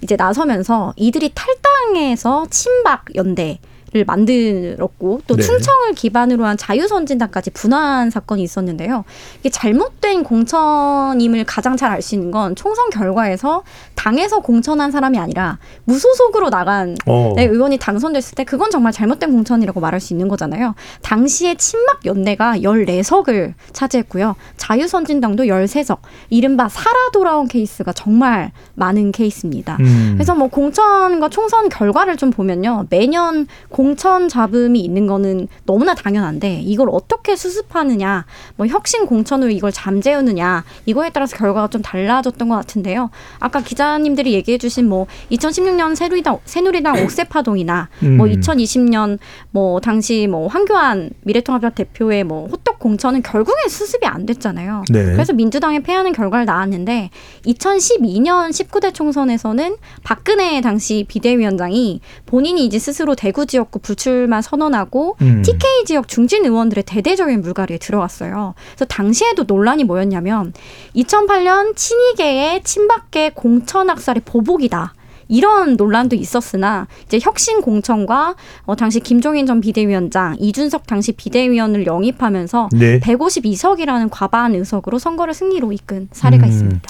[0.01, 5.43] 이제 나서면서 이들이 탈당해서 친박 연대 를 만들었고 또 네.
[5.43, 9.03] 충청을 기반으로 한 자유선진당까지 분화한 사건이 있었는데요.
[9.39, 13.63] 이게 잘못된 공천임을 가장 잘 알 수 있는 건 총선 결과에서
[13.95, 17.33] 당에서 공천한 사람이 아니라 무소속으로 나간 어.
[17.35, 20.75] 네, 의원이 당선됐을 때 그건 정말 잘못된 공천이라고 말할 수 있는 거잖아요.
[21.01, 24.35] 당시에 친박 연대가 14석을 차지했고요.
[24.57, 25.99] 자유선진당도 13석.
[26.29, 29.77] 이른바 살아 돌아온 케이스가 정말 많은 케이스입니다.
[29.79, 30.11] 음.
[30.15, 32.85] 그래서 뭐 공천과 총선 결과를 좀 보면요.
[32.89, 38.25] 매년 공천 잡음이 있는 거는 너무나 당연한데 이걸 어떻게 수습하느냐,
[38.55, 43.09] 뭐 혁신 공천으로 이걸 잠재우느냐 이거에 따라서 결과가 좀 달라졌던 것 같은데요.
[43.39, 48.31] 아까 기자님들이 얘기해 주신 뭐 2016년 새누리당 새누리당 옥새 파동이나 뭐 음.
[48.31, 49.19] 2020년
[49.51, 54.83] 뭐 당시 뭐 황교안 미래통합당 대표의 뭐 호떡 공천은 결국엔 수습이 안 됐잖아요.
[54.91, 55.03] 네.
[55.03, 57.09] 그래서 민주당에 패하는 결과를 낳았는데
[57.45, 65.41] 2012년 19대 총선에서는 박근혜 당시 비대위원장이 본인이 이제 스스로 대구 지역 구 불출마 선언하고 음.
[65.43, 68.53] TK 지역 중진 의원들의 대대적인 물갈이에 들어갔어요.
[68.71, 70.53] 그래서 당시에도 논란이 뭐였냐면
[70.95, 74.93] 2008년 친이계의 친박계 공천 학살의 보복이다.
[75.29, 82.69] 이런 논란도 있었으나 이제 혁신 공천과 어, 당시 김종인 전 비대위원장, 이준석 당시 비대위원을 영입하면서
[82.73, 82.99] 네.
[82.99, 86.49] 152석이라는 과반 의석으로 선거를 승리로 이끈 사례가 음.
[86.49, 86.81] 있습니다.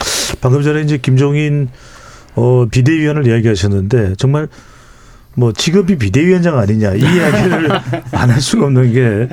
[0.41, 1.69] 방금 전에 이제 김종인
[2.36, 4.47] 어, 비대위원을 이야기하셨는데 정말
[5.38, 7.72] 뭐 직업이 비대위원장 아니냐 이 이야기를
[8.12, 9.30] 안 할 수가 없는 게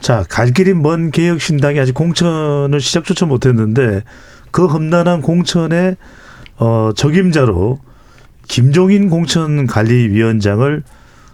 [0.00, 4.02] 자, 갈 길이 먼 개혁신당이 아직 공천을 시작조차 못했는데
[4.50, 5.96] 그 험난한 공천의
[6.58, 7.78] 어, 적임자로
[8.48, 10.82] 김종인 공천관리위원장을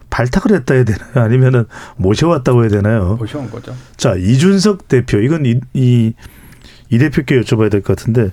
[0.09, 1.11] 발탁을 했다 해야 되나요?
[1.25, 1.65] 아니면은
[1.97, 3.17] 모셔왔다고 해야 되나요?
[3.17, 3.75] 보셔온 거죠.
[3.97, 6.13] 자 이준석 대표 이건 이, 이,
[6.91, 8.31] 이 대표께 여쭤봐야 될 것 같은데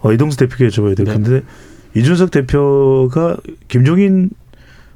[0.00, 1.12] 어, 이동수 대표께 여쭤봐야 될것 네.
[1.22, 1.46] 같은데
[1.94, 3.36] 이준석 대표가
[3.68, 4.30] 김종인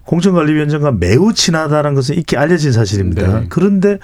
[0.09, 3.41] 공천관리위원장과 매우 친하다는 것은 익히 알려진 사실입니다.
[3.41, 3.47] 네.
[3.51, 3.99] 그런데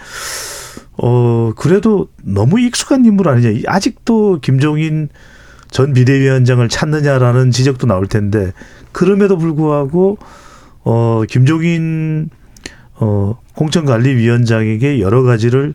[0.99, 5.09] 어 그래도 너무 익숙한 인물 아니냐 이- 아직도 김종인
[5.71, 8.53] 전 비대위원장을 찾느냐라는 지적도 나올 텐데
[8.93, 10.19] 그럼에도 불구하고
[10.85, 12.29] 어 김종인
[12.97, 15.73] 어 공천관리위원장에게 여러 가지를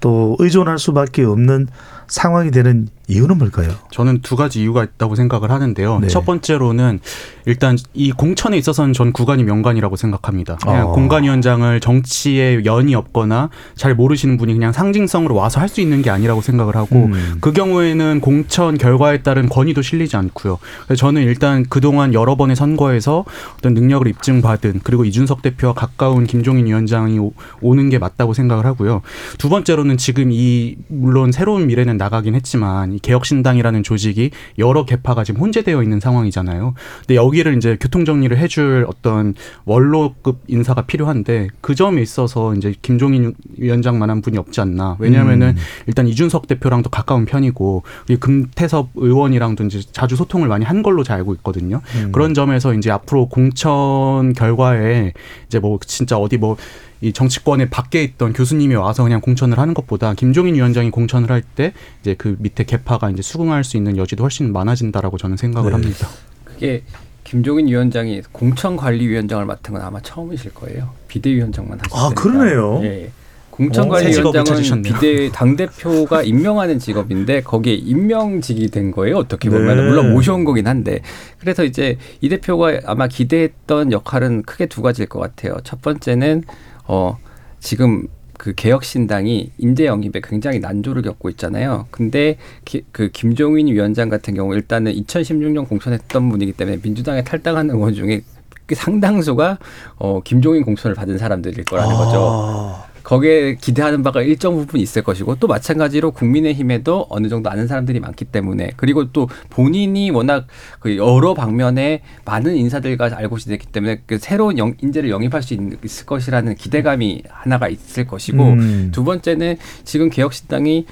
[0.00, 1.68] 또 의존할 수밖에 없는
[2.08, 3.70] 상황이 되는 이유는 뭘까요?
[3.90, 6.00] 저는 두 가지 이유가 있다고 생각을 하는데요.
[6.00, 6.08] 네.
[6.08, 7.00] 첫 번째로는
[7.46, 10.56] 일단 이 공천에 있어서는 전 구간이 명관이라고 생각합니다.
[10.56, 10.92] 그냥 아.
[10.92, 16.40] 공관위원장을 정치에 연이 없거나 잘 모르시는 분이 그냥 상징성으로 와서 할 수 있는 게 아니라고
[16.40, 17.36] 생각을 하고 음.
[17.42, 20.58] 그 경우에는 공천 결과에 따른 권위도 실리지 않고요.
[20.86, 23.24] 그래서 저는 일단 그동안 여러 번의 선거에서
[23.58, 29.02] 어떤 능력을 입증받은 그리고 이준석 대표와 가까운 김종인 위원장이 오- 오는 게 맞다고 생각을 하고요.
[29.36, 35.40] 두 번째로는 지금 이 물론 새로운 미래는 나가긴 했지만 이 개혁신당이라는 조직이 여러 개파가 지금
[35.40, 36.74] 혼재되어 있는 상황이잖아요.
[37.00, 39.34] 근데 여기를 이제 교통 정리를 해줄 어떤
[39.64, 44.96] 원로급 인사가 필요한데 그 점에 있어서 이제 김종인 위원장만한 분이 없지 않나.
[44.98, 47.84] 왜냐하면은 일단 이준석 대표랑도 가까운 편이고
[48.18, 51.80] 금태섭 의원이랑도 이제 자주 소통을 많이 한 걸로 잘 알고 있거든요.
[52.12, 55.12] 그런 점에서 이제 앞으로 공천 결과에
[55.46, 56.56] 이제 뭐 진짜 어디 뭐
[57.00, 61.72] 이 정치권에 밖에 있던 교수님이 와서 그냥 공천을 하는 것보다 김종인 위원장이 공천을 할 때
[62.02, 65.74] 이제 그 밑에 개파가 이제 수긍할 수 있는 여지도 훨씬 많아진다라고 저는 생각을 네.
[65.74, 66.08] 합니다.
[66.44, 66.82] 그게
[67.24, 70.90] 김종인 위원장이 공천관리위원장을 맡은 건 아마 처음이실 거예요.
[71.08, 72.10] 비대위원장만 하실 아.
[72.14, 72.80] 그러네요.
[72.84, 72.88] 예.
[72.88, 73.12] 새 직업을
[73.50, 74.94] 공천관리위원장은 찾으셨네요.
[74.94, 79.16] 비대 당 대표가 임명하는 직업인데 거기에 임명직이 된 거예요.
[79.16, 79.82] 어떻게 보면 네.
[79.82, 81.00] 물론 모셔온 거긴 한데
[81.40, 85.56] 그래서 이제 이 대표가 아마 기대했던 역할은 크게 두 가지일 것 같아요.
[85.64, 86.44] 첫 번째는
[86.88, 87.16] 어
[87.60, 88.08] 지금
[88.38, 91.86] 그 개혁신당이 인재 영입에 굉장히 난조를 겪고 있잖아요.
[91.90, 97.94] 근데 기, 그 김종인 위원장 같은 경우 일단은 2016년 공천했던 분이기 때문에 민주당에 탈당하는 의원
[97.94, 98.22] 중에
[98.66, 99.58] 그 상당수가
[99.96, 102.76] 어 김종인 공천을 받은 사람들일 거라는 거죠.
[103.08, 108.00] 아, 거기에 기대하는 바가 일정 부분 있을 것이고 또 마찬가지로 국민의힘에도 어느 정도 아는 사람들이
[108.00, 110.46] 많기 때문에 그리고 또 본인이 워낙
[110.78, 115.60] 그 여러 방면에 많은 인사들과 알고 지냈기 때문에 그 새로운 영, 인재를 영입할 수 있,
[115.82, 118.90] 있을 것이라는 기대감이 하나가 있을 것이고 음.
[118.92, 120.84] 두 번째는 지금 개혁신당이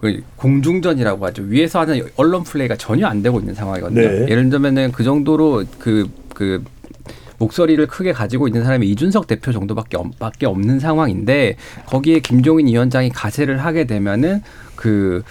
[0.00, 1.42] 그 공중전이라고 하죠.
[1.42, 4.00] 위에서 하는 언론 플레이가 전혀 안 되고 있는 상황이거든요.
[4.00, 4.26] 네.
[4.30, 6.62] 예를 들면은 그 정도로 그, 그
[7.38, 13.10] 목소리를 크게 가지고 있는 사람이 이준석 대표 정도밖에 없, 밖에 없는 상황인데 거기에 김종인 위원장이
[13.10, 14.42] 가세를 하게 되면은
[14.76, 15.22] 그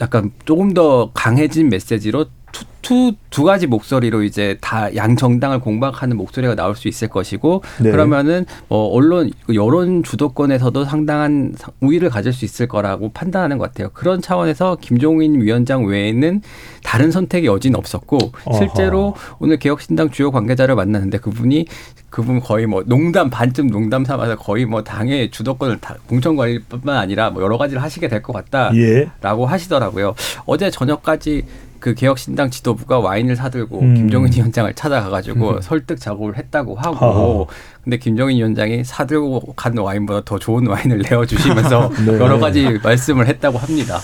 [0.00, 6.16] 약간 조금 더 강해진 메시지로 투, 투, 두 가지 목소리로 이제 다 양 정당을 공박하는
[6.16, 7.90] 목소리가 나올 수 있을 것이고 네.
[7.90, 13.64] 그러면은 어 언론 그 여론 주도권에서도 상당한 상- 우위를 가질 수 있을 거라고 판단하는 것
[13.70, 13.88] 같아요.
[13.94, 16.42] 그런 차원에서 김종인 위원장 외에는
[16.84, 18.58] 다른 선택의 여지는 없었고 어허.
[18.58, 21.66] 실제로 오늘 개혁신당 주요 관계자를 만났는데 그분이
[22.10, 27.30] 그분 거의 뭐 농담 반쯤 농담 삼아서 거의 뭐 당의 주도권을 다 공천 관리뿐만 아니라
[27.30, 28.70] 뭐 여러 가지를 하시게 될 것 같다.
[28.76, 29.08] 예.
[29.20, 30.14] 라고 하시더라고요.
[30.46, 31.44] 어제 저녁까지
[31.80, 33.94] 그 개혁신당 지도 부가 와인을 사들고 음.
[33.94, 37.44] 김종인 위원장을 찾아가가지고 설득 작업을 했다고 하고 하하.
[37.82, 42.12] 근데 김종인 위원장이 사들고 간 와인보다 더 좋은 와인을 내어주시면서 네.
[42.14, 43.98] 여러 가지 말씀을 했다고 합니다.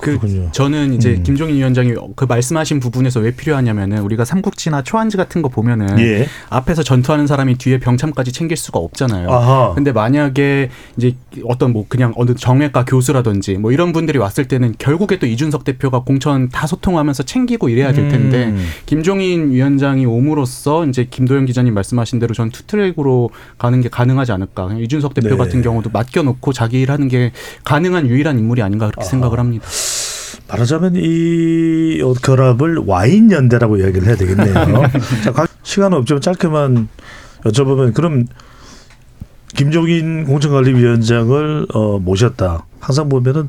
[0.00, 0.48] 그 그렇군요.
[0.52, 1.22] 저는 이제 음.
[1.22, 6.26] 김종인 위원장이 그 말씀하신 부분에서 왜 필요하냐면은 우리가 삼국지나 초안지 같은 거 보면은 예.
[6.48, 9.30] 앞에서 전투하는 사람이 뒤에 병참까지 챙길 수가 없잖아요.
[9.30, 9.74] 아하.
[9.74, 15.18] 근데 만약에 이제 어떤 뭐 그냥 어느 정외과 교수라든지 뭐 이런 분들이 왔을 때는 결국에
[15.18, 18.66] 또 이준석 대표가 공천 다 소통하면서 챙기고 이래야 될 텐데 음.
[18.86, 24.70] 김종인 위원장이 옴으로써 이제 김도영 기자님 말씀하신 대로 전 투트랙으로 가는 게 가능하지 않을까.
[24.80, 25.36] 이준석 대표 네.
[25.36, 27.32] 같은 경우도 맡겨놓고 자기 일하는 게
[27.64, 29.66] 가능한 유일한 인물이 아닌가 그렇게 생각을 합니다.
[30.50, 34.54] 말하자면 이 결합을 와인 연대라고 이야기를 해야 되겠네요.
[35.22, 36.88] 자, 각- 시간 없지만 짧게만
[37.44, 38.26] 여쭤보면 그럼
[39.54, 42.66] 김종인 공천관리위원장을 어, 모셨다.
[42.80, 43.48] 항상 보면은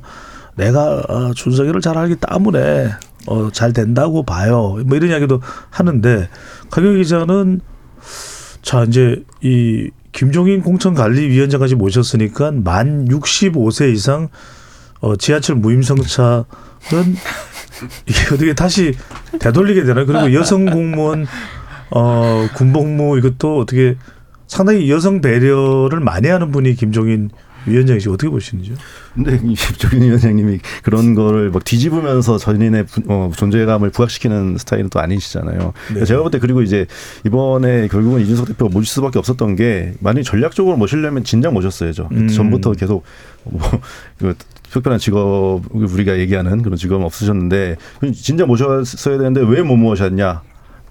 [0.55, 2.89] 내가 아, 준석이를 잘 알기 때문에
[3.27, 4.77] 어, 잘 된다고 봐요.
[4.85, 6.29] 뭐 이런 이야기도 하는데
[6.69, 7.61] 강경 기자는
[8.61, 14.27] 자 이제 이 김종인 공천관리위원장까지 모셨으니까 만 65세 이상
[14.99, 16.45] 어, 지하철 무임승차
[16.89, 17.15] 는
[18.07, 18.93] 이게 어떻게 다시
[19.39, 20.05] 되돌리게 되나요?
[20.05, 21.25] 그리고 여성 공무원
[21.91, 23.95] 어, 군복무 이것도 어떻게
[24.47, 27.29] 상당히 여성 배려를 많이 하는 분이 김종인
[27.67, 28.75] 위원장이시 어떻게 보시는지요?
[29.13, 34.99] 근데 이 조균 위원장님이 그런 거를 막 뒤집으면서 전인의 부- 어, 존재감을 부각시키는 스타일은 또
[34.99, 35.73] 아니시잖아요.
[35.93, 36.03] 네.
[36.05, 36.87] 제가 볼 때 그리고 이제
[37.23, 42.09] 이번에 결국은 이준석 대표가 모실 수밖에 없었던 게 만약 전략적으로 모시려면 진작 모셨어야죠.
[42.13, 42.27] 음.
[42.29, 43.03] 전부터 계속
[43.43, 44.33] 뭐그
[44.71, 47.77] 특별한 직업 우리가 얘기하는 그런 직업은 없으셨는데
[48.13, 50.41] 진작 모셨어야 되는데 왜 못 모셨냐?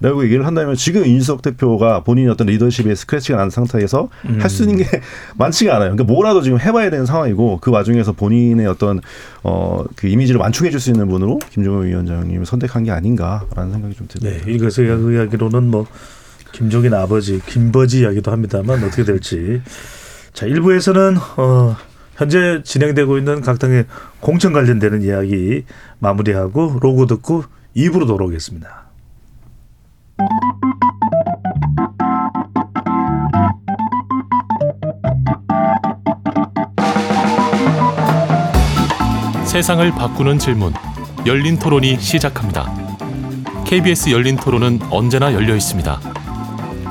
[0.03, 4.09] 라고 얘기를 한다면 지금 이준석 대표가 본인이 어떤 리더십에 스크래치가 난 상태에서
[4.39, 4.85] 할수 있는 게
[5.37, 5.91] 많지가 않아요.
[5.91, 8.99] 그러니까 뭐라도 지금 해봐야 되는 상황이고 그 와중에서 본인의 어떤
[9.43, 14.43] 어그 이미지를 완충해 줄 수 있는 분으로 김종호 위원장님을 선택한 게 아닌가라는 생각이 좀 듭니다.
[14.43, 15.85] 네, 이것의 이야기로는 뭐
[16.51, 19.61] 김종인 아버지 김버지 이야기도 합니다만 어떻게 될지
[20.33, 21.75] 자 일부에서는 어,
[22.21, 23.85] 현재 진행되고 있는 각 당의
[24.19, 25.65] 공천 관련되는 이야기
[25.97, 27.45] 마무리하고 로고 듣고
[27.75, 28.83] 2부로 돌아오겠습니다.
[39.45, 40.73] 세상을 바꾸는 질문
[41.25, 42.71] 열린 토론이 시작합니다.
[43.65, 45.99] KBS 열린 토론은 언제나 열려 있습니다.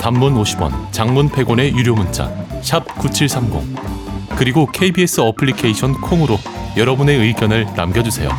[0.01, 2.29] 단문 50원, 장문 100원의 유료 문자
[2.61, 4.00] 샵9730
[4.37, 6.37] 그리고 KBS 어플리케이션 콩으로
[6.77, 8.29] 여러분의 의견을 남겨주세요.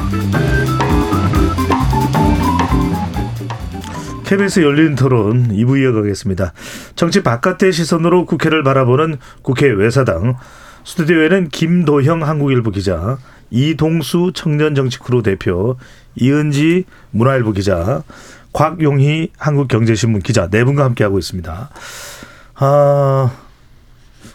[4.24, 6.54] KBS 열린 토론 2부 이어가겠습니다.
[6.96, 10.36] 정치 바깥의 시선으로 국회를 바라보는 국회 외사당
[10.84, 13.18] 스튜디오에는 김도형 한국일보 기자,
[13.50, 15.76] 이동수 청년정치크루 대표,
[16.16, 18.02] 이은지 문화일보 기자,
[18.52, 21.70] 곽용희 한국경제신문 기자 네 분과 함께하고 있습니다.
[22.54, 23.30] 아,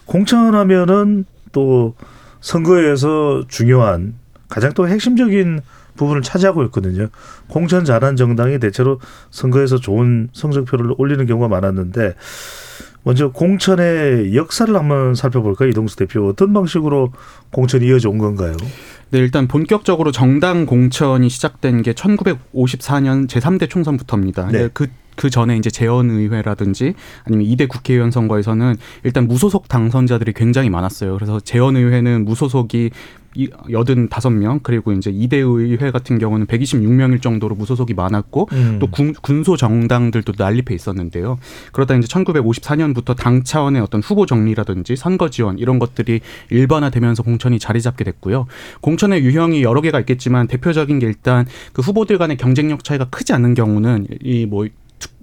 [0.05, 1.95] 공천하면은 또
[2.41, 4.15] 선거에서 중요한
[4.47, 5.61] 가장 또 핵심적인
[5.95, 7.07] 부분을 차지하고 있거든요.
[7.47, 8.99] 공천 잘한 정당이 대체로
[9.31, 12.13] 선거에서 좋은 성적표를 올리는 경우가 많았는데
[13.03, 15.69] 먼저 공천의 역사를 한번 살펴볼까요?
[15.69, 17.13] 이동수 대표 어떤 방식으로
[17.51, 18.55] 공천이 이어져 온 건가요?
[19.09, 24.47] 네, 일단 본격적으로 정당 공천이 시작된 게 1954년 제3대 총선부터입니다.
[24.47, 24.69] 네.
[24.73, 24.87] 그, 그
[25.29, 26.93] 전에 이제 재헌의회라든지
[27.23, 31.13] 아니면 2대 국회의원 선거에서는 일단 무소속 당선자들이 굉장히 많았어요.
[31.15, 32.91] 그래서 재헌의회는 무소속이
[33.37, 38.77] 이 85명 그리고 이제 2대 의회 같은 경우는 126명일 정도로 무소속이 많았고 음.
[38.79, 41.37] 또 군, 군소 정당들도 난립해 있었는데요.
[41.71, 47.79] 그러다 이제 1954년부터 당 차원의 어떤 후보 정리라든지 선거 지원 이런 것들이 일반화되면서 공천이 자리
[47.79, 48.47] 잡게 됐고요.
[48.81, 53.53] 공천의 유형이 여러 개가 있겠지만 대표적인 게 일단 그 후보들 간의 경쟁력 차이가 크지 않은
[53.53, 54.67] 경우는 이뭐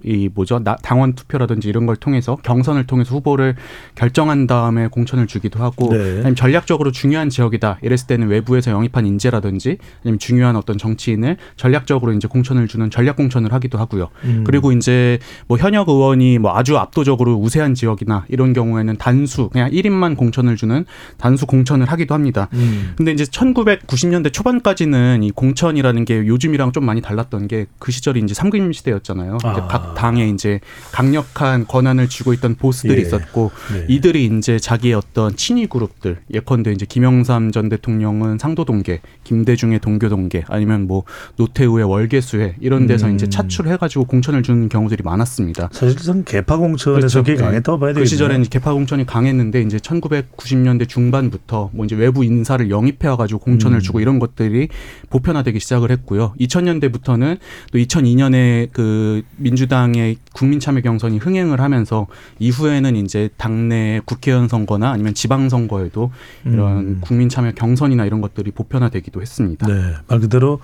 [0.05, 3.55] 이 뭐죠 나, 당원 투표라든지 이런 걸 통해서 경선을 통해서 후보를
[3.95, 5.97] 결정한 다음에 공천을 주기도 하고 네.
[5.97, 12.27] 아니면 전략적으로 중요한 지역이다 이랬을 때는 외부에서 영입한 인재라든지 아니면 중요한 어떤 정치인을 전략적으로 이제
[12.27, 14.09] 공천을 주는 전략 공천을 하기도 하고요.
[14.23, 14.43] 음.
[14.45, 20.17] 그리고 이제 뭐 현역 의원이 뭐 아주 압도적으로 우세한 지역이나 이런 경우에는 단수 그냥 1인만
[20.17, 20.85] 공천을 주는
[21.17, 22.49] 단수 공천을 하기도 합니다.
[22.53, 22.93] 음.
[22.95, 28.33] 근데 이제 1990년대 초반까지는 이 공천이라는 게 요즘이랑 좀 많이 달랐던 게 그 시절이 이제
[28.33, 29.37] 삼김 시대였잖아요.
[29.43, 29.67] 아.
[29.67, 30.59] 각 당에 이제
[30.91, 33.01] 강력한 권한을 쥐고 있던 보스들이 예.
[33.01, 33.85] 있었고 네.
[33.87, 40.87] 이들이 이제 자기의 어떤 친위 그룹들 예컨대 이제 김영삼 전 대통령은 상도동계, 김대중의 동교동계 아니면
[40.87, 41.03] 뭐
[41.37, 43.15] 노태우의 월계수회 이런 데서 음.
[43.15, 45.69] 이제 차출해가지고 공천을 주는 경우들이 많았습니다.
[45.71, 47.43] 사실상 개파 공천에서 그렇죠.
[47.43, 48.03] 강했다고 봐야 되겠네요.
[48.03, 53.39] 그 시절에는 이제 개파 공천이 강했는데 이제 1990년대 중반부터 뭐 이제 외부 인사를 영입해 와가지고
[53.39, 53.81] 공천을 음.
[53.81, 54.69] 주고 이런 것들이
[55.09, 56.33] 보편화되기 시작을 했고요.
[56.39, 57.37] 2000년대부터는
[57.71, 62.07] 또 2002년에 그 민주당 야당의 국민 참여 경선이 흥행을 하면서
[62.39, 66.11] 이후에는 이제 당내 국회의원 선거나 아니면 지방 선거에도
[66.45, 66.97] 이런 음.
[67.01, 69.67] 국민 참여 경선이나 이런 것들이 보편화되기도 했습니다.
[69.67, 70.59] 네, 말 그대로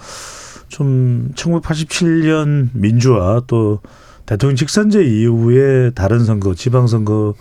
[0.67, 3.79] 좀 1987년 민주화 또
[4.25, 7.35] 대통령 직선제 이후에 다른 선거, 지방 선거와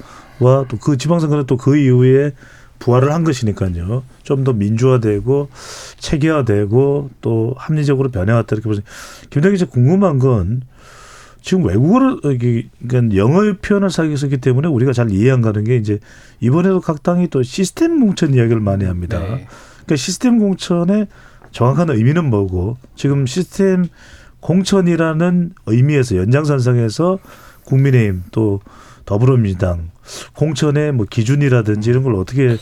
[0.68, 2.33] 또 그 지방 선거는 또 그 이후에
[2.78, 4.03] 부활을 한 것이니까요.
[4.22, 5.49] 좀 더 민주화되고
[5.99, 8.85] 체계화되고 또 합리적으로 변해왔다 이렇게 보세요.
[9.31, 10.62] 김대기 씨 궁금한 건
[11.41, 15.99] 지금 외국어를 그러니까 영어의 표현을 사기 쓰기 때문에 우리가 잘 이해 안 가는 게 이제
[16.41, 19.18] 이번에도 각 당이 또 시스템 공천 이야기를 많이 합니다.
[19.18, 19.47] 네.
[19.84, 21.09] 그러니까 시스템 공천의
[21.51, 23.86] 정확한 의미는 뭐고 지금 시스템
[24.41, 27.18] 공천이라는 의미에서 연장선상에서
[27.64, 28.61] 국민의힘 또
[29.05, 29.91] 더불어민주당
[30.34, 32.57] 공천의 뭐 기준이라든지 이런 걸 어떻게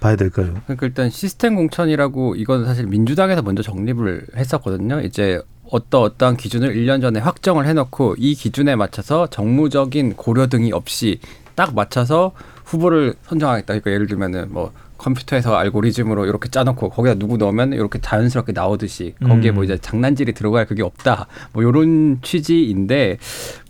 [0.00, 0.54] 봐야 될까요?
[0.64, 5.00] 그러니까 일단 시스템 공천이라고 이건 사실 민주당에서 먼저 정립을 했었거든요.
[5.00, 11.20] 이제 어떠 어떠한 기준을 1년 전에 확정을 해놓고 이 기준에 맞춰서 정무적인 고려 등이 없이
[11.54, 12.32] 딱 맞춰서
[12.64, 13.66] 후보를 선정하겠다.
[13.66, 19.50] 그러니까 예를 들면은 뭐 컴퓨터에서 알고리즘으로 이렇게 짜놓고 거기다 누구 넣으면 이렇게 자연스럽게 나오듯이 거기에
[19.50, 19.54] 음.
[19.54, 21.26] 뭐 이제 장난질이 들어갈 그게 없다.
[21.52, 23.18] 뭐 이런 취지인데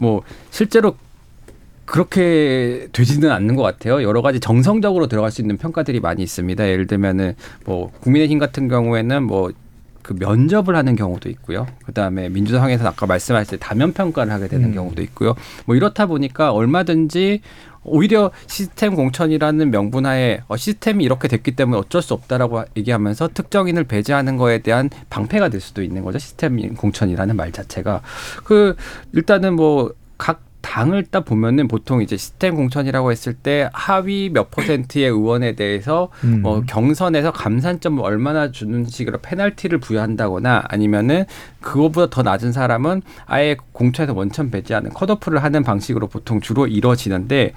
[0.01, 0.97] 뭐 실제로
[1.85, 4.03] 그렇게 되지는 않는 것 같아요.
[4.03, 6.69] 여러 가지 정성적으로 들어갈 수 있는 평가들이 많이 있습니다.
[6.69, 7.35] 예를 들면은
[7.65, 9.51] 뭐 국민의힘 같은 경우에는 뭐
[10.09, 11.67] 그 면접을 하는 경우도 있고요.
[11.85, 14.75] 그 다음에 민주당에서 아까 말씀하실 때 다면 평가를 하게 되는 음.
[14.75, 15.35] 경우도 있고요.
[15.67, 17.43] 뭐 이렇다 보니까 얼마든지
[17.85, 24.39] 오히려 시스템 공천이라는 명분하에 어, 시스템이 이렇게 됐기 때문에 어쩔 수 없다라고 얘기하면서 특정인을 배제하는
[24.39, 26.19] 거에 대한 방패가 될 수도 있는 거죠.
[26.19, 28.01] 시스템 공천이라는 말 자체가
[28.45, 28.77] 그
[29.13, 35.53] 일단은 뭐각 당을 딱 보면은 보통 이제 시스템 공천이라고 했을 때 하위 몇 퍼센트의 의원에
[35.55, 36.43] 대해서 음.
[36.43, 41.25] 뭐 경선에서 감산점을 얼마나 주는 식으로 페널티를 부여한다거나 아니면은
[41.61, 47.53] 그거보다 더 낮은 사람은 아예 공천에서 원천 배제하는 컷오프를 하는 방식으로 보통 주로 이루어지는데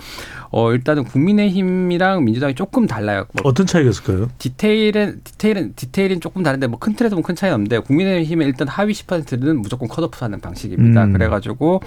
[0.52, 3.26] 어 일단은 국민의힘이랑 민주당이 조금 달라요.
[3.34, 4.30] 뭐 어떤 차이가 있을까요?
[4.38, 8.92] 디테일은 디테일은 디테일은 조금 다른데 뭐 큰 틀에서 보면 큰 차이는 없는데 국민의힘은 일단 하위
[8.94, 11.04] 10%는 무조건 컷오프하는 방식입니다.
[11.06, 11.14] 음.
[11.14, 11.82] 그래가지고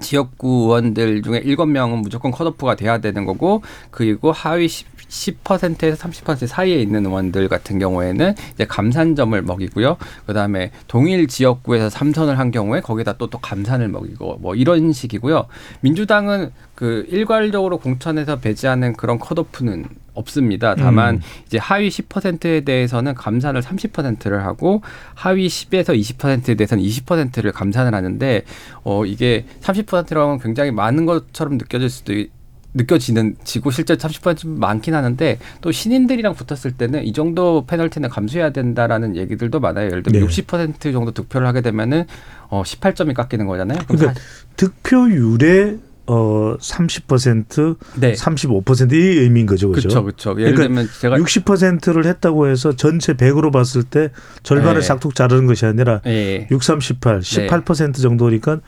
[0.00, 6.46] 지역구 의원들 중에 일곱 명은 무조건 컷오프가 돼야 되는 거고 그리고 하위 10, 10%에서 30%
[6.46, 9.96] 사이에 있는 의원들 같은 경우에는 이제 감산점을 먹이고요.
[10.26, 15.46] 그다음에 동일 지역구에서 삼선을 한 경우에 거기다 또 또 감산을 먹이고 뭐 이런 식이고요.
[15.80, 19.86] 민주당은 그 일괄적으로 공천에서 배제하는 그런 컷오프는
[20.18, 20.74] 없습니다.
[20.74, 21.20] 다만 음.
[21.46, 24.82] 이제 하위 10%에 대해서는 감산을 30%를 하고
[25.14, 28.42] 하위 10에서 20%에 대해서는 20%를 감산을 하는데
[28.84, 32.30] 어 이게 30%라면 굉장히 많은 것처럼 느껴질 수도 있,
[32.74, 39.16] 느껴지는 지고 실제 30%좀 많긴 하는데 또 신인들이랑 붙었을 때는 이 정도 페널티는 감수해야 된다라는
[39.16, 39.86] 얘기들도 많아요.
[39.86, 40.26] 예를 들면 네.
[40.26, 42.04] 60% 정도 득표를 하게 되면은
[42.48, 43.78] 어 18점이 깎이는 거잖아요.
[43.88, 44.20] 그러니까
[44.56, 45.78] 득표율의
[46.10, 48.14] 어 30%, 네.
[48.14, 49.88] 35%이 의미인 거죠, 그죠?
[50.02, 50.40] 그렇죠, 그렇죠.
[50.40, 54.10] 예를 그러니까 들면 제가 60%를 했다고 해서 전체 100으로 봤을 때
[54.42, 54.86] 절반을 네.
[54.86, 56.48] 싹둑 자르는 것이 아니라 예.
[56.50, 57.46] 6, 3, 18, 네.
[57.46, 58.60] 18% 정도니까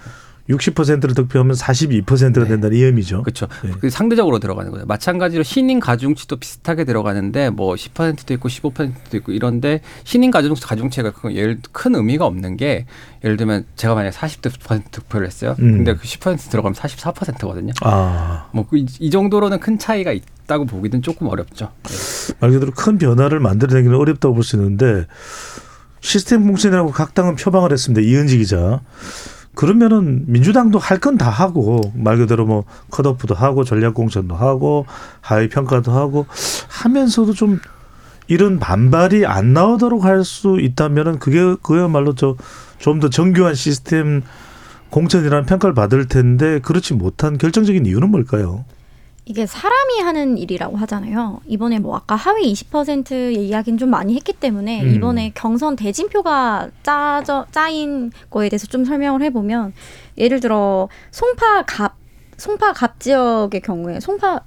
[0.50, 2.48] 60%를 득표하면 42%가 네.
[2.48, 3.22] 된다는 이 의미죠.
[3.22, 3.46] 그렇죠.
[3.62, 3.70] 네.
[3.80, 4.84] 그 상대적으로 들어가는 거죠.
[4.86, 11.34] 마찬가지로 신인 가중치도 비슷하게 들어가는데 뭐 10%도 있고 15%도 있고 이런데 신인 가중 가중치가 그
[11.34, 12.86] 예를 큰 의미가 없는 게
[13.24, 15.54] 예를 들면 제가 만약 40% 득표를 했어요.
[15.60, 15.78] 음.
[15.78, 17.72] 근데 그 10% 들어가면 44%거든요.
[17.82, 21.70] 아, 뭐이 이 정도로는 큰 차이가 있다고 보기는 조금 어렵죠.
[21.84, 22.34] 네.
[22.40, 25.06] 말 그대로 큰 변화를 만들어내기는 어렵다고 볼 수 있는데
[26.00, 28.00] 시스템 공천이라고 각 당은 표방을 했습니다.
[28.00, 28.80] 이은지 기자.
[29.60, 34.86] 그러면은 민주당도 할 건 다 하고 말 그대로 뭐 컷오프도 하고 전략 공천도 하고
[35.20, 36.24] 하위 평가도 하고
[36.68, 37.60] 하면서도 좀
[38.26, 42.36] 이런 반발이 안 나오도록 할 수 있다면은 그게 그야말로 저
[42.78, 44.22] 좀 더 정교한 시스템
[44.88, 48.64] 공천이라는 평가를 받을 텐데 그렇지 못한 결정적인 이유는 뭘까요?
[49.30, 51.40] 이게 사람이 하는 일이라고 하잖아요.
[51.46, 54.92] 이번에 뭐 아까 하위 20%의 이야기는 좀 많이 했기 때문에 음.
[54.96, 59.72] 이번에 경선 대진표가 짜져 짜인 거에 대해서 좀 설명을 해보면
[60.18, 61.94] 예를 들어 송파 갑
[62.38, 64.40] 송파 갑 지역의 경우에 송파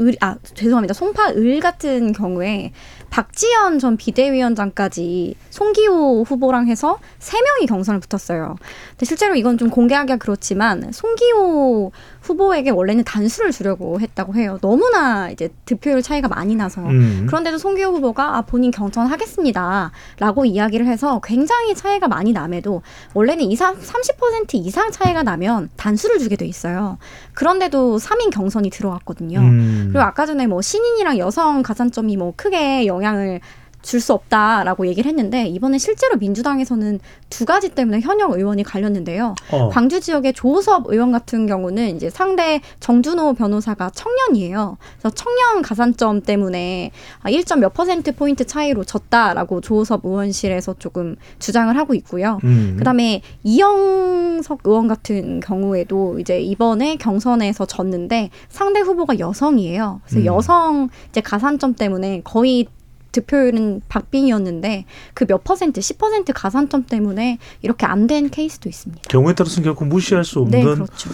[0.00, 0.94] 을, 아, 죄송합니다.
[0.94, 2.72] 송파을 같은 경우에
[3.14, 8.56] 박지원 전 비대위원장까지 송기호 후보랑 해서 세 명이 경선을 붙었어요.
[8.90, 11.92] 근데 실제로 이건 좀 공개하기가 그렇지만 송기호
[12.22, 14.58] 후보에게 원래는 단수를 주려고 했다고 해요.
[14.60, 16.80] 너무나 이제 득표율 차이가 많이 나서.
[16.80, 17.26] 음.
[17.28, 24.54] 그런데도 송기호 후보가 아, 본인 경선하겠습니다라고 이야기를 해서 굉장히 차이가 많이 남에도 원래는 2, 30%
[24.54, 26.98] 이상 차이가 나면 단수를 주게 돼 있어요.
[27.34, 29.38] 그런데도 3인 경선이 들어왔거든요.
[29.38, 29.90] 음.
[29.92, 33.40] 그리고 아까 전에 뭐 신인이랑 여성 가산점이 뭐 크게 영향 을
[33.84, 37.00] 줄 수 없다라고 얘기를 했는데 이번에 실제로 민주당에서는
[37.30, 39.34] 두 가지 때문에 현역 의원이 갈렸는데요.
[39.52, 39.68] 어.
[39.68, 44.78] 광주 지역의 조섭 의원 같은 경우는 이제 상대 정준호 변호사가 청년이에요.
[44.98, 46.90] 그래서 청년 가산점 때문에
[47.22, 52.38] 아, 1점 몇 퍼센트 포인트 차이로 졌다라고 조섭 의원실에서 조금 주장을 하고 있고요.
[52.44, 52.76] 음.
[52.78, 60.00] 그다음에 이영석 의원 같은 경우에도 이제 이번에 경선에서 졌는데 상대 후보가 여성이에요.
[60.04, 60.24] 그래서 음.
[60.24, 62.66] 여성 이제 가산점 때문에 거의
[63.14, 64.84] 득표율은 박빙이었는데
[65.14, 69.02] 그 몇 퍼센트, 10% 가산점 때문에 이렇게 안 된 케이스도 있습니다.
[69.08, 71.10] 경우에 따라서는 결코 무시할 수 네, 없는 그렇죠.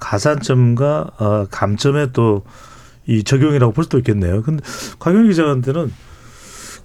[0.00, 2.42] 가산점과 어, 감점의 또
[3.04, 4.42] 이 적용이라고 볼 수도 있겠네요.
[4.42, 4.62] 근데
[5.00, 5.90] 곽영 기자한테는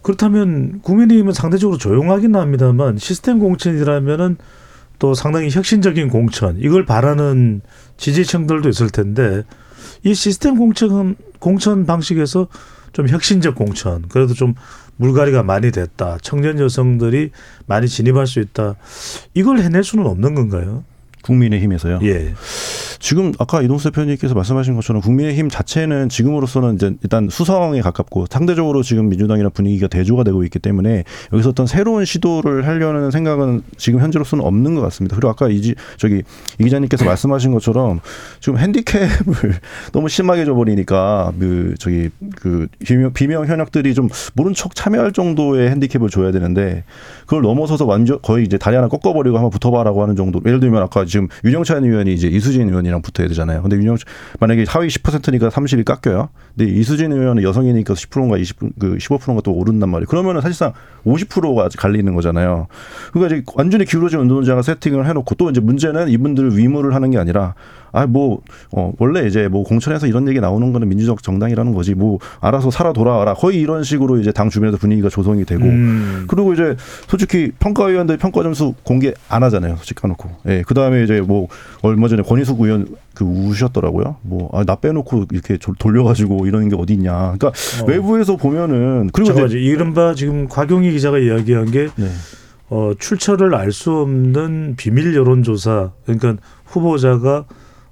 [0.02, 4.38] 그렇다면 국민의힘은 상대적으로 조용하긴 합니다만 시스템 공천이라면은
[4.98, 7.62] 또 상당히 혁신적인 공천 이걸 바라는
[7.98, 9.44] 지지층들도 있을 텐데
[10.04, 12.48] 이 시스템 공천 공천 방식에서
[12.98, 14.56] 좀 혁신적 공천 그래도 좀
[14.96, 17.30] 물갈이가 많이 됐다 청년 여성들이
[17.68, 18.74] 많이 진입할 수 있다
[19.36, 20.84] 이걸 해낼 수는 없는 건가요?
[21.28, 22.00] 국민의힘에서요.
[22.04, 22.34] 예.
[23.00, 29.10] 지금 아까 이동수 대표님께서 말씀하신 것처럼 국민의힘 자체는 지금으로서는 이제 일단 수성에 가깝고 상대적으로 지금
[29.10, 34.76] 민주당이랑 분위기가 대조가 되고 있기 때문에 여기서 어떤 새로운 시도를 하려는 생각은 지금 현재로서는 없는
[34.76, 35.16] 것 같습니다.
[35.16, 36.24] 그리고 아까 이지 저기
[36.60, 38.00] 이 기자님께서 말씀하신 것처럼
[38.40, 39.10] 지금 핸디캡을
[39.94, 46.10] 너무 심하게 줘버리니까 그 저기 그 비명, 비명 현역들이 좀 모른 척 참여할 정도의 핸디캡을
[46.10, 46.84] 줘야 되는데
[47.22, 50.42] 그걸 넘어서서 완전 거의 이제 다리 하나 꺾어버리고 한번 붙어봐라고 하는 정도.
[50.46, 53.62] 예를 들면 아까 지금 윤영찬 의원이 이제 이수진 의원이랑 붙어야 되잖아요.
[53.62, 53.98] 근데 윤영
[54.40, 56.30] 만약에 하위 10%니까 30이 깎여요.
[56.56, 60.08] 근데 이수진 의원은 여성이니까 10%인가 20, 그 15%인가 또 오른단 말이에요.
[60.08, 60.74] 그러면은 사실상
[61.06, 62.68] 50%가 갈리는 거잖아요.
[63.12, 67.56] 그러니까 이제 완전히 기울어진 운동장을 세팅을 해놓고 또 이제 문제는 이분들 위무를 하는 게 아니라
[67.92, 68.42] 아뭐
[68.72, 72.94] 어, 원래 이제 뭐 공천에서 이런 얘기 나오는 거는 민주적 정당이라는 거지 뭐 알아서 살아
[72.94, 76.26] 돌아와라 거의 이런 식으로 이제 당 주변에서 분위기가 조성이 되고 음.
[76.28, 76.76] 그리고 이제
[77.08, 79.76] 솔직히 평가위원들 평가 점수 공개 안 하잖아요.
[79.78, 80.30] 솔직히 까놓고.
[80.48, 80.64] 예.
[80.66, 81.48] 그 다음에 이제 뭐
[81.82, 84.18] 얼마 전에 권희숙 의원 그 우셨더라고요.
[84.22, 87.14] 뭐, 아, 나 빼놓고 이렇게 조- 돌려가지고 이러는 게 어디 있냐.
[87.38, 87.86] 그러니까 어.
[87.88, 92.08] 외부에서 보면은 그리고 이제 이른바 지금 곽용희 기자가 이야기한 게 네.
[92.70, 96.36] 어, 출처를 알 수 없는 비밀 여론조사 그러니까
[96.66, 97.46] 후보자가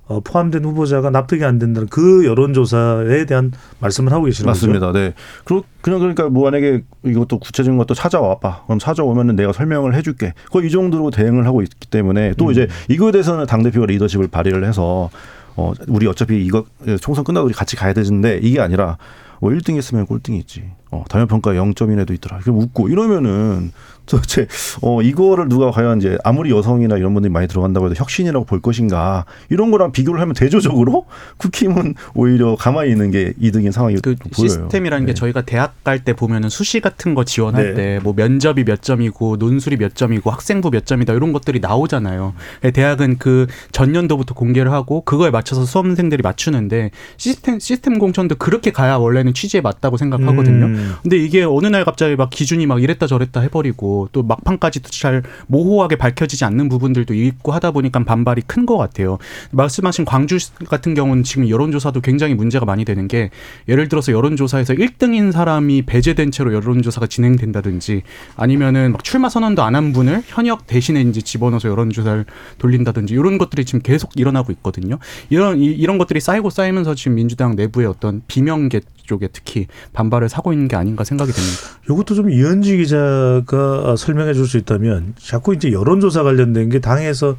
[0.07, 4.67] 어, 포함된 후보자가 납득이 안 된다는 그 여론조사에 대한 말씀을 하고 계시는 거죠.
[4.67, 4.91] 맞습니다.
[4.91, 5.13] 네.
[5.43, 8.63] 그러, 그냥 그러니까 뭐 만약에 이것도 구체적인 것도 찾아와봐.
[8.65, 10.33] 그럼 찾아오면은 내가 설명을 해줄게.
[10.51, 15.09] 거의 이 정도로 대응을 하고 있기 때문에 또 이제 이거에 대해서는 당대표가 리더십을 발휘를 해서
[15.55, 16.65] 어, 우리 어차피 이거
[17.01, 18.97] 총선 끝나고 우리 같이 가야 되는데 이게 아니라
[19.39, 20.63] 뭐 1등 했으면 꼴등이 있지.
[20.91, 22.37] 어, 단연평가 0점인 애도 있더라.
[22.37, 23.71] 이렇게 웃고 이러면은
[24.05, 24.47] 도대체
[24.81, 29.25] 어 이거를 누가 과연 이제 아무리 여성이나 이런 분들이 많이 들어간다고 해도 혁신이라고 볼 것인가
[29.49, 31.05] 이런 거랑 비교를 하면 대조적으로
[31.37, 34.31] 국힘은 오히려 가만히 있는 게 이득인 상황이 그 보여요.
[34.49, 35.15] 시스템이라는 게 네.
[35.15, 37.99] 저희가 대학 갈 때 보면은 수시 같은 거 지원할 네.
[37.99, 42.33] 때뭐 면접이 몇 점이고 논술이 몇 점이고 학생부 몇 점이다 이런 것들이 나오잖아요.
[42.73, 49.33] 대학은 그 전년도부터 공개를 하고 그거에 맞춰서 수험생들이 맞추는데 시스템 시스템 공천도 그렇게 가야 원래는
[49.33, 50.65] 취지에 맞다고 생각하거든요.
[50.65, 50.93] 음.
[51.01, 55.95] 근데 이게 어느 날 갑자기 막 기준이 막 이랬다 저랬다 해버리고 또 막판까지도 잘 모호하게
[55.95, 59.19] 밝혀지지 않는 부분들도 있고 하다 보니까 반발이 큰 것 같아요.
[59.51, 63.29] 말씀하신 광주 같은 경우는 지금 여론조사도 굉장히 문제가 많이 되는 게
[63.67, 68.01] 예를 들어서 여론조사에서 1등인 사람이 배제된 채로 여론조사가 진행된다든지
[68.35, 72.25] 아니면은 막 출마 선언도 안 한 분을 현역 대신에 이제 집어넣어서 여론조사를
[72.59, 74.99] 돌린다든지 이런 것들이 지금 계속 일어나고 있거든요.
[75.29, 80.51] 이런 이, 이런 것들이 쌓이고 쌓이면서 지금 민주당 내부의 어떤 비명계 쪽에 특히 반발을 사고
[80.53, 81.57] 있는 게 아닌가 생각이 됩니다.
[81.89, 87.37] 이것도 좀 이현지 기자가 설명해 줄 수 있다면 자꾸 이제 여론조사 관련된 게 당에서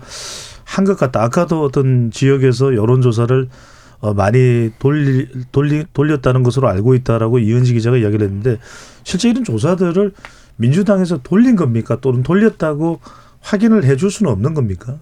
[0.64, 1.22] 한 것 같다.
[1.22, 3.48] 아까도 어떤 지역에서 여론조사를
[4.00, 8.58] 어, 많이 돌리, 돌리, 돌렸다는 것으로 알고 있다라고 이현지 기자가 이야기를 했는데
[9.04, 10.12] 실제 이런 조사들을
[10.56, 11.98] 민주당에서 돌린 겁니까?
[12.00, 13.00] 또는 돌렸다고
[13.40, 14.98] 확인을 해 줄 수는 없는 겁니까?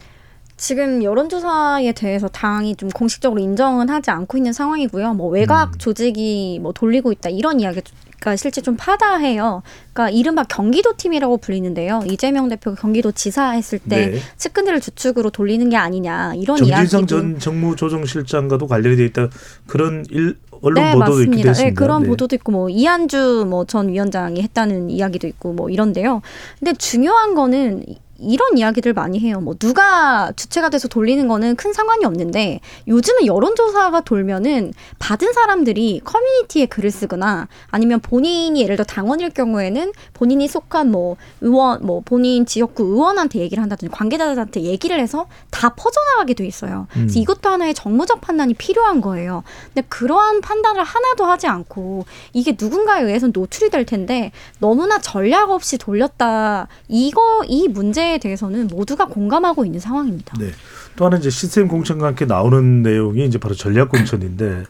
[0.57, 5.15] 지금 여론조사에 대해서 당이 좀 공식적으로 인정은 하지 않고 있는 상황이고요.
[5.15, 5.79] 뭐 외곽 음.
[5.79, 9.63] 조직이 뭐 돌리고 있다 이런 이야기가 실제 좀 파다해요.
[9.93, 12.03] 그러니까 이른바 경기도 팀이라고 불리는데요.
[12.07, 14.19] 이재명 대표가 경기도 지사 했을 때 네.
[14.37, 19.29] 측근들을 주축으로 돌리는 게 아니냐 이런 정진상 이야기도 전 정무조정실장과도 관련이 돼 있다
[19.67, 21.49] 그런 일, 언론 네, 보도도 있기도 맞습니다.
[21.51, 21.69] 했습니다.
[21.71, 22.09] 네, 그런 네.
[22.09, 26.23] 보도도 있고 뭐 이한주 뭐 전 위원장이 했다는 이야기도 있고 뭐 이런데요.
[26.61, 27.85] 근데 중요한 거는
[28.25, 29.41] 이- 이런 이야기들 많이 해요.
[29.41, 36.67] 뭐 누가 주체가 돼서 돌리는 거는 큰 상관이 없는데 요즘은 여론조사가 돌면은 받은 사람들이 커뮤니티에
[36.67, 42.83] 글을 쓰거나 아니면 본인이 예를 들어 당원일 경우에는 본인이 속한 뭐 의원 뭐 본인 지역구
[42.83, 46.87] 의원한테 얘기를 한다든지 관계자들한테 얘기를 해서 다 퍼져나가게 돼 있어요.
[46.93, 49.43] 그래서 이것도 하나의 정무적 판단이 필요한 거예요.
[49.73, 55.79] 근데 그러한 판단을 하나도 하지 않고 이게 누군가에 의해서 노출이 될 텐데 너무나 전략 없이
[55.79, 56.67] 돌렸다.
[56.89, 60.37] 이거 이 문제 에 대해서는 모두가 공감하고 있는 상황입니다.
[60.39, 60.51] 네.
[60.97, 64.65] 또 하나 이제 시스템 공천과 함께 나오는 내용이 이제 바로 전략 공천인데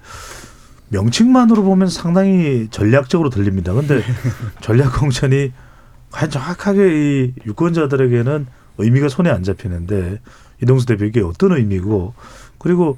[0.89, 3.73] 명칭만으로 보면 상당히 전략적으로 들립니다.
[3.75, 4.03] 근데
[4.63, 5.53] 전략 공천이
[6.11, 6.89] 과연 정확하게
[7.27, 8.47] 이 유권자들에게는
[8.79, 10.21] 의미가 손에 안 잡히는데
[10.63, 12.15] 이동수 대표 이게 어떤 의미고
[12.59, 12.97] 그리고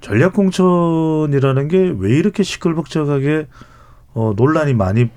[0.00, 3.46] 전략 공천이라는 게 왜 이렇게 시끌벅적하게
[4.14, 5.10] 어, 논란이 많이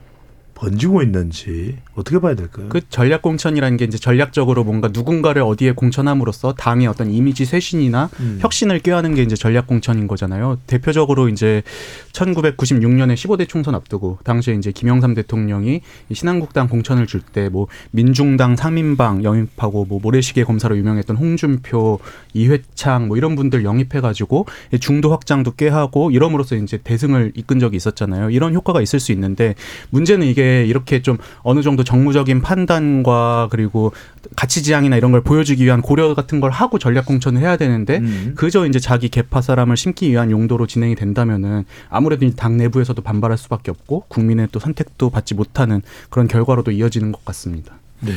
[0.60, 2.66] 번지고 있는지 어떻게 봐야 될까요?
[2.70, 8.40] 그 전략 공천이라는 게 이제 전략적으로 뭔가 누군가를 어디에 공천함으로써 당의 어떤 이미지 쇄신이나 음.
[8.42, 10.58] 혁신을 꾀하는 게 이제 전략 공천인 거잖아요.
[10.68, 11.64] 대표적으로 이제
[12.12, 18.56] 1996년에 15대 총선 앞두고 당시에 이제 김영삼 대통령이 이 신한국당 공천을 줄 때 뭐 민중당
[18.56, 22.00] 3인방 영입하고 뭐 모래시계 검사로 유명했던 홍준표,
[22.34, 24.46] 이회창 뭐 이런 분들 영입해 가지고
[24.80, 28.30] 중도 확장도 꾀하고 이럼으로써 이제 대승을 이끈 적이 있었잖아요.
[28.32, 29.56] 이런 효과가 있을 수 있는데
[29.92, 33.92] 문제는 이게 이렇게 좀 어느 정도 정무적인 판단과 그리고
[34.36, 38.34] 가치 지향이나 이런 걸 보여주기 위한 고려 같은 걸 하고 전략 공천을 해야 되는데 음.
[38.36, 43.72] 그저 이제 자기 개파 사람을 심기 위한 용도로 진행이 된다면은 아무래도 당 내부에서도 반발할 수밖에
[43.72, 47.76] 없고 국민의 또 선택도 받지 못하는 그런 결과로도 이어지는 것 같습니다.
[48.02, 48.12] 네.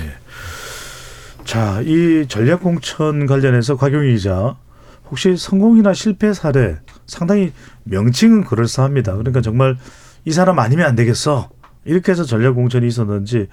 [1.45, 4.57] 자, 이 전략 공천 관련해서 곽용희 기자
[5.11, 6.77] 혹시 성공이나 실패 사례
[7.07, 7.53] 상당히
[7.85, 9.13] 명칭은 그럴싸합니다.
[9.17, 9.77] 그러니까 정말
[10.25, 11.51] 이 사람 아니면 안 되겠어.
[11.85, 13.49] 이렇게 해서 전략 공천이 있었는지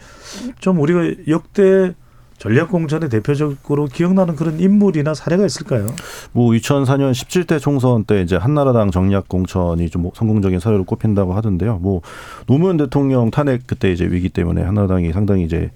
[0.59, 1.93] 좀 우리가 역대
[2.39, 5.87] 전략 공천의 대표적으로 기억나는 그런 인물이나 사례가 있을까요?
[6.31, 11.79] 뭐 2004년 17대 총선 때 이제 한나라당 정략 공천이 좀 성공적인 사례로 꼽힌다고 하던데요.
[11.79, 12.01] 뭐
[12.47, 15.69] 노무현 대통령 탄핵 그때 이제 위기 때문에 한나라당이 상당히 이제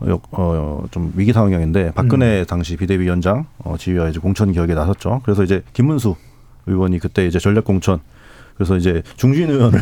[0.00, 5.22] 어좀 위기 상황이었는데 박근혜 당시 비대위원장 어, 지휘와 이제 공천 개혁에 나섰죠.
[5.24, 6.16] 그래서 이제 김문수
[6.66, 7.98] 의원이 그때 이제 전략 공천
[8.56, 9.80] 그래서 이제 중진 의원을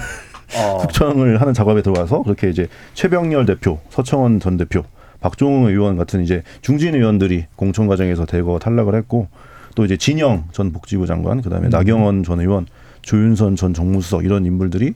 [0.48, 4.84] 숙청을 하는 작업에 들어와서 그렇게 이제 최병렬 대표, 서청원 전 대표,
[5.20, 9.28] 박종훈 의원 같은 이제 중진 의원들이 공천 과정에서 대거 탈락을 했고
[9.74, 12.66] 또 이제 진영 전 복지부 장관, 그다음에 나경원 전 의원,
[13.02, 14.94] 조윤선 전 정무수석 이런 인물들이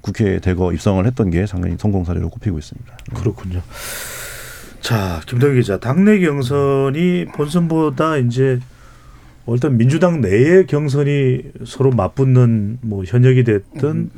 [0.00, 2.96] 국회에 대거 입성을 했던 게 상당히 성공 사례로 꼽히고 있습니다.
[3.14, 3.62] 그렇군요.
[4.80, 8.60] 자, 김동희 기자, 당내 경선이 본선보다 이제
[9.44, 14.10] 뭐 일단 민주당 내의 경선이 서로 맞붙는 뭐 현역이 됐든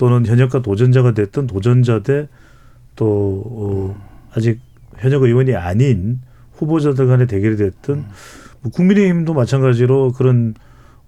[0.00, 2.24] 또는 현역과 도전자가 됐든 도전자 대또
[3.44, 3.96] 어,
[4.32, 4.58] 아직
[4.96, 6.20] 현역 의원이 아닌
[6.54, 8.06] 후보자들 간의 대결이 됐든
[8.62, 10.54] 뭐 국민의힘도 마찬가지로 그런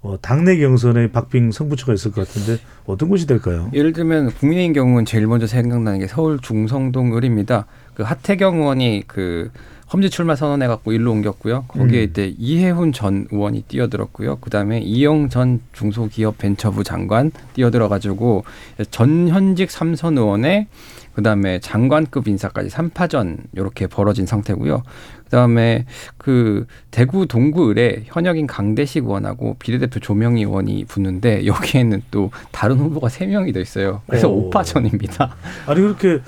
[0.01, 3.71] 어, 당내 경선에 박빙 승부처가 있을 것 같은데 어떤 곳이 될까요?
[3.73, 7.65] 예를 들면 국민의힘 경우는 제일 먼저 생각나는 게 서울 중성동 을입니다.
[7.95, 9.49] 그 하태경 의원이 그
[9.93, 11.65] 험지 출마 선언해 갖고 일로 옮겼고요.
[11.67, 12.03] 거기에 음.
[12.03, 14.37] 이때 이해훈 전 의원이 뛰어들었고요.
[14.37, 18.43] 그 다음에 이영 전 중소기업 벤처부 장관 뛰어들어 가지고
[18.89, 20.67] 전 현직 삼선 의원에
[21.13, 24.81] 그다음에 장관급 인사까지 삼파전 이렇게 벌어진 상태고요.
[25.25, 25.85] 그 다음에
[26.17, 33.59] 그 대구 동구을에 현역인 강대식 의원하고 비례대표 조명희 의원이 붙는데 여기에는 또 다른 후보가 세명이더
[33.59, 34.01] 있어요.
[34.07, 34.47] 그래서 오.
[34.47, 35.35] 오파전입니다
[35.67, 36.19] 아니 그렇게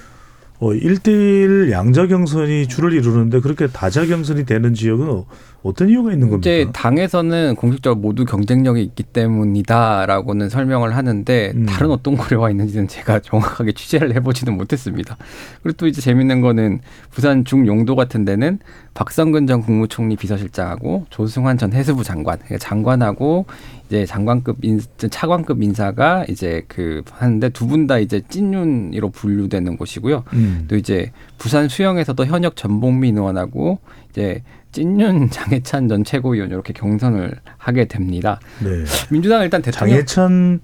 [0.60, 5.26] 어 1대1 양자 경선이 주를 이루는데 그렇게 다자 경선이 되는 지역은 어-
[5.64, 6.38] 어떤 이유가 있는 겁니까?
[6.50, 11.66] 이제 당에서는 공식적으로 모두 경쟁력이 있기 때문이다라고는 설명을 하는데 음.
[11.66, 15.18] 다른 어떤 고려가 있는지는 제가 정확하게 취재를 해보지는 못했습니다.
[15.64, 16.80] 그리고 또 이제 재밌는 거는
[17.10, 18.60] 부산 중용도 같은 데는
[18.96, 23.46] 박성근 전 국무총리 비서실장하고 조승환 전 해수부 장관, 그러니까 장관하고
[23.86, 30.24] 이제 장관급 인 차관급 인사가 이제 그 하는데 두 분 다 이제 찐윤으로 분류되는 곳이고요.
[30.34, 30.66] 음.
[30.70, 33.80] 또 이제 부산 수영에서도 현역 전봉민 의원하고
[34.10, 34.42] 이제
[34.72, 38.40] 찐윤 장해찬 전 최고위원 이렇게 경선을 하게 됩니다.
[38.64, 38.86] 네.
[39.12, 40.62] 민주당 은 일단 대통령 장해찬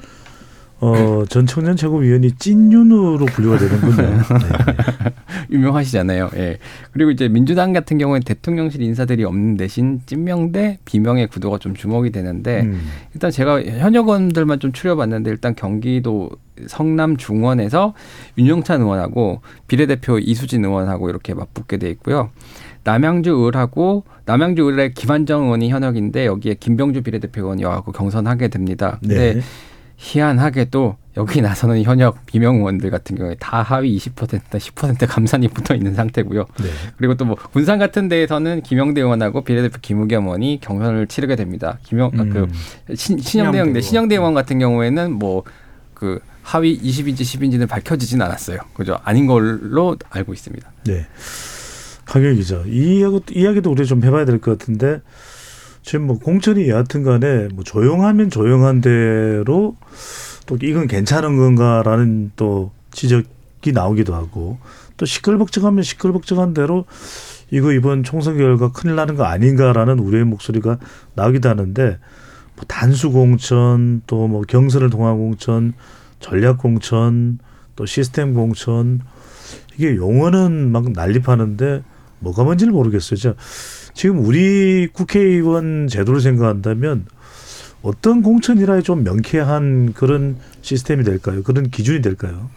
[0.81, 3.95] 어, 전 청년 최고위원이 찐윤으로 분류가 되는군요.
[4.01, 5.13] 네.
[5.51, 6.31] 유명하시잖아요.
[6.35, 6.57] 예.
[6.91, 12.11] 그리고 이제 민주당 같은 경우는 대통령실 인사들이 없는 대신 찐명 대 비명의 구도가 좀 주목이
[12.11, 12.81] 되는데 음.
[13.13, 16.31] 일단 제가 현역원들만 좀 추려봤는데 일단 경기도
[16.67, 17.93] 성남 중원에서
[18.39, 22.31] 윤영찬 의원하고 비례대표 이수진 의원하고 이렇게 맞붙게 돼 있고요.
[22.83, 28.97] 남양주 을하고 남양주 을의 김한정 의원이 현역인데 여기에 김병주 비례대표 의원이 와갖고 경선하게 됩니다.
[29.01, 29.41] 근데 네.
[30.01, 35.93] 희한하게도 여기 나서는 현역 비명 의원들 같은 경우에 다 하위 20%나 10% 감산이 붙어 있는
[35.93, 36.45] 상태고요.
[36.59, 36.69] 네.
[36.97, 41.77] 그리고 또 뭐 군산 같은 데에서는 김영대 의원하고 비례대표 김우겸 의원이 경선을 치르게 됩니다.
[41.83, 42.47] 김영 아, 그
[42.95, 45.43] 신, 신영대 의원, 신영대 의원 같은 경우에는 뭐
[45.93, 48.57] 그 하위 20인지 10인지는 밝혀지진 않았어요.
[48.73, 48.97] 그죠?
[49.03, 50.71] 아닌 걸로 알고 있습니다.
[50.85, 51.05] 네.
[52.35, 55.01] 기자, 이 이야기, 이야기도 우리 좀 해봐야 될 것 같은데
[55.83, 59.75] 지금 뭐 공천이 여하튼 간에 뭐 조용하면 조용한 대로
[60.45, 64.57] 또 이건 괜찮은 건가라는 또 지적이 나오기도 하고
[64.97, 66.85] 또 시끌벅적하면 시끌벅적한 대로
[67.49, 70.77] 이거 이번 총선 결과 큰일 나는 거 아닌가라는 우려의 목소리가
[71.15, 71.97] 나오기도 하는데
[72.55, 75.73] 뭐 단수 공천 또 뭐 경선을 통한 공천
[76.19, 77.39] 전략 공천
[77.75, 79.01] 또 시스템 공천
[79.75, 81.83] 이게 용어는 막 난립하는데
[82.19, 83.33] 뭐가 뭔지를 모르겠어요.
[83.91, 87.05] 자, 지금 우리 국회의원 제도를 생각한다면
[87.81, 91.43] 어떤 공천이라야 좀 명쾌한 그런 시스템이 될까요?
[91.43, 92.49] 그런 기준이 될까요?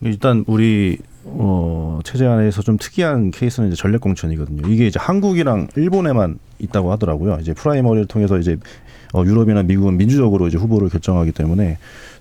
[0.00, 4.68] 일단 우리 어 체제 안에서 좀 특이한 케이스는 이제 전략 공천이거든요.
[4.68, 7.38] 이게 이제 한국이랑 일본에만 있다고 하더라고요.
[7.40, 8.56] 이제 프라이머리를 통해서 이제
[9.12, 11.78] 어 유럽이나 미국은 민주적으로 이제 후보를 결정하기 때문에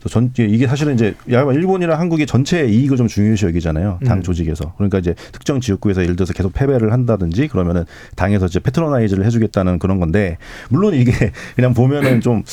[0.09, 3.99] 전 이게 사실은 이제 야마 일본이랑 한국이 전체 이익을 좀 중요시 여기잖아요.
[4.05, 4.23] 당 음.
[4.23, 4.73] 조직에서.
[4.77, 7.85] 그러니까 이제 특정 지역구에서 예를 들어서 계속 패배를 한다든지 그러면은
[8.15, 10.37] 당에서 이제 패트로나이즈를 해주겠다는 그런 건데
[10.69, 11.11] 물론 이게
[11.55, 12.43] 그냥 보면은 좀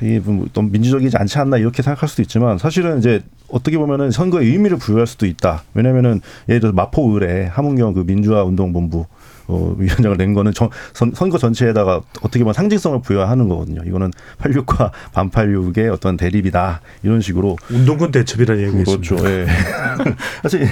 [0.00, 4.78] 이게 뭐또 민주적이지 않지 않나 이렇게 생각할 수도 있지만 사실은 이제 어떻게 보면은 선거에 의미를
[4.78, 5.62] 부여할 수도 있다.
[5.74, 9.06] 왜냐면은 예를 들어서 마포 의뢰 함은경 그 민주화 운동본부
[9.48, 13.82] 어, 위원장을 낸 거는 전, 선, 선거 전체에다가 어떻게 보면 상징성을 부여하는 거거든요.
[13.86, 16.80] 이거는 86과 반팔육의 어떤 대립이다.
[17.02, 17.56] 이런 식으로.
[17.70, 19.14] 운동권 대첩이라는 얘기가 그렇죠.
[19.14, 19.30] 있습니다.
[19.30, 19.46] 예.
[20.42, 20.68] 사실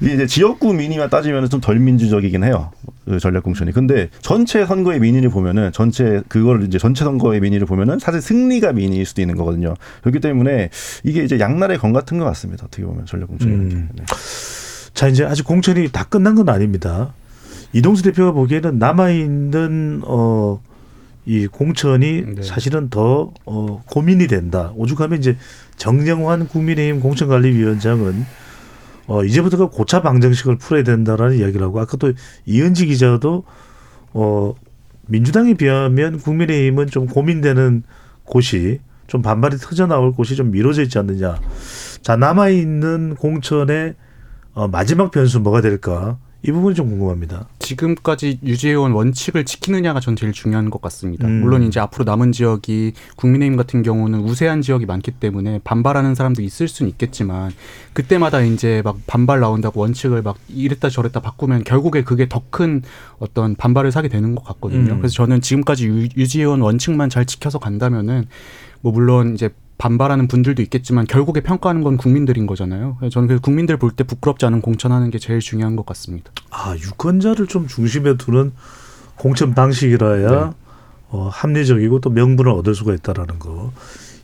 [0.00, 2.70] 이게 이제 지역구 민의만 따지면 좀 덜 민주적이긴 해요.
[3.04, 3.72] 그 전략 공천이.
[3.72, 9.06] 근데 전체 선거의 민의를 보면은 전체 그거를 이제 전체 선거의 민의를 보면은 사실 승리가 민의일
[9.06, 9.74] 수도 있는 거거든요.
[10.02, 10.70] 그렇기 때문에
[11.04, 12.64] 이게 이제 양날의 검 같은 것 같습니다.
[12.66, 13.74] 어떻게 보면 전략 공천이라는 게.
[13.76, 13.88] 음.
[13.94, 14.04] 네.
[14.94, 17.14] 자, 이제 아직 공천이 다 끝난 건 아닙니다.
[17.72, 20.60] 이동수 대표가 보기에는 남아 있는, 어,
[21.24, 22.42] 이 공천이 네.
[22.42, 24.72] 사실은 더, 어, 고민이 된다.
[24.76, 25.36] 오죽하면 이제
[25.76, 28.24] 정영환 국민의힘 공천관리위원장은
[29.06, 32.12] 어, 이제부터가 고차 방정식을 풀어야 된다라는 이야기를 하고 아까 또
[32.46, 33.44] 이은지 기자도
[34.12, 34.54] 어,
[35.06, 37.82] 민주당에 비하면 국민의힘은 좀 고민되는
[38.24, 41.38] 곳이 좀 반발이 터져 나올 곳이 좀 미뤄져 있지 않느냐.
[42.02, 43.94] 자, 남아 있는 공천의
[44.54, 46.18] 어, 마지막 변수 뭐가 될까?
[46.44, 47.46] 이 부분이 좀 궁금합니다.
[47.60, 51.26] 지금까지 유지해온 원칙을 지키느냐가 전 제일 중요한 것 같습니다.
[51.26, 51.40] 음.
[51.40, 56.66] 물론 이제 앞으로 남은 지역이 국민의힘 같은 경우는 우세한 지역이 많기 때문에 반발하는 사람도 있을
[56.66, 57.52] 수는 있겠지만
[57.92, 62.82] 그때마다 이제 막 반발 나온다고 원칙을 막 이랬다 저랬다 바꾸면 결국에 그게 더 큰
[63.18, 64.92] 어떤 반발을 사게 되는 것 같거든요.
[64.92, 64.98] 음.
[64.98, 68.26] 그래서 저는 지금까지 유, 유지해온 원칙만 잘 지켜서 간다면은
[68.82, 69.48] 뭐 물론 이제
[69.86, 72.94] 반발하는 분들도 있겠지만 결국에 평가하는 건 국민들인 거잖아요.
[73.00, 76.30] 그래서 저는 그 국민들 볼 때 부끄럽지 않은 공천하는 게 제일 중요한 것 같습니다.
[76.50, 78.52] 아, 유권자를 좀 중심에 두는
[79.16, 80.54] 공천 방식이라야
[81.08, 83.72] 어, 합리적이고 또 명분을 얻을 수가 있다라는 거.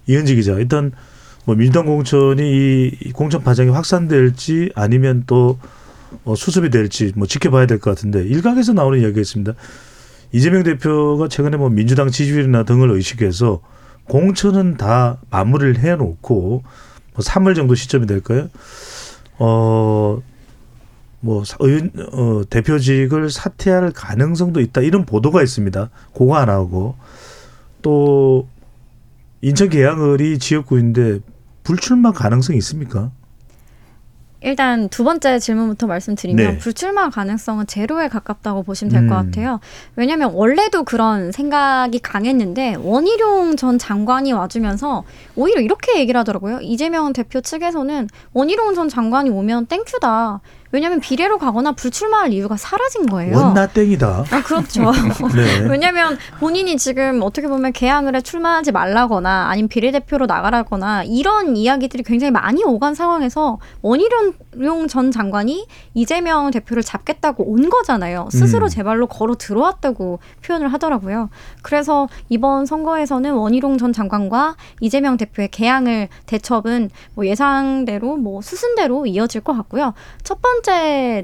[0.07, 0.93] 이은지 기자, 일단
[1.45, 5.59] 뭐 민주당 공천이 이- 이 공천 파장이 확산될지 아니면 또
[6.25, 9.53] 어, 수습이 될지 뭐 지켜봐야 될 것 같은데 일각에서 나오는 이야기가 있습니다.
[10.31, 13.61] 이재명 대표가 최근에 뭐 민주당 지지율이나 등을 의식해서
[14.09, 16.63] 공천은 다 마무리를 해놓고
[17.15, 18.49] 뭐 3월 정도 시점이 될까요?
[19.39, 20.21] 어,
[21.21, 25.91] 뭐 사- 의원 어, 대표직을 사퇴할 가능성도 있다 이런 보도가 있습니다.
[26.17, 26.95] 그거 하나 하고
[27.83, 28.49] 또
[29.41, 31.21] 인천 계양을이 지역구인데
[31.65, 33.11] 불출마 가능성이 있습니까?
[34.41, 36.59] 일단 두 번째 질문부터 말씀드리면 네.
[36.59, 39.27] 불출마 가능성은 제로에 가깝다고 보시면 될것 음.
[39.27, 39.61] 같아요.
[39.97, 46.61] 왜냐하면 원래도 그런 생각이 강했는데 원희룡 전 장관이 와주면서 오히려 이렇게 얘기를 하더라고요.
[46.61, 50.41] 이재명 대표 측에서는 원희룡 전 장관이 오면 땡큐다.
[50.71, 53.37] 왜냐하면 비례로 가거나 불출마할 이유가 사라진 거예요.
[53.37, 54.25] 원나 땡이다.
[54.31, 54.93] 아 그렇죠.
[55.35, 55.61] 네.
[55.69, 62.63] 왜냐면 본인이 지금 어떻게 보면 개항을에 출마하지 말라거나 아니면 비례대표로 나가라거나 이런 이야기들이 굉장히 많이
[62.65, 68.29] 오간 상황에서 원희룡 전 장관이 이재명 대표를 잡겠다고 온 거잖아요.
[68.31, 68.69] 스스로 음.
[68.69, 71.31] 제 발로 걸어 들어왔다고 표현을 하더라고요.
[71.63, 79.41] 그래서 이번 선거에서는 원희룡 전 장관과 이재명 대표의 개항을 대첩은 뭐 예상대로 뭐 수순대로 이어질
[79.41, 79.95] 것 같고요.
[80.23, 80.58] 첫 번째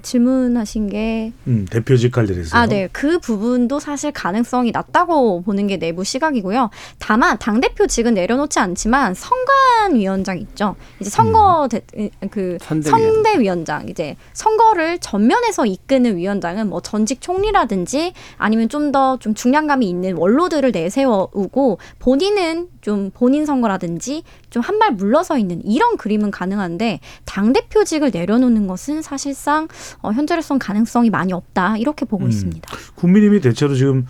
[0.03, 2.57] 질문하신 게 음, 대표직 관련해서.
[2.57, 2.89] 아, 네.
[2.93, 6.71] 그 부분도 사실 가능성이 낮다고 보는 게 내부 시각이고요.
[6.99, 10.77] 다만 당 대표직은 내려놓지 않지만 선관 위원장 있죠.
[11.01, 11.83] 이제 선거 대,
[12.31, 13.13] 그 선대위원장.
[13.13, 20.17] 선대 위원장 이제 선거를 전면에서 이끄는 위원장은 뭐 전직 총리라든지 아니면 좀 더좀 중량감이 있는
[20.17, 27.53] 원로들을 내세우고 본인은 좀 본인 선거라든지 좀 한 발 물러서 있는 이런 그림은 가능한데 당
[27.53, 29.69] 대표직을 내려놓는 것은 사실상
[30.03, 32.31] 어, 현재로선 가능성이 많이 없다 이렇게 보고 음.
[32.31, 32.69] 있습니다.
[32.97, 34.05] 국민의힘이 대체로 지금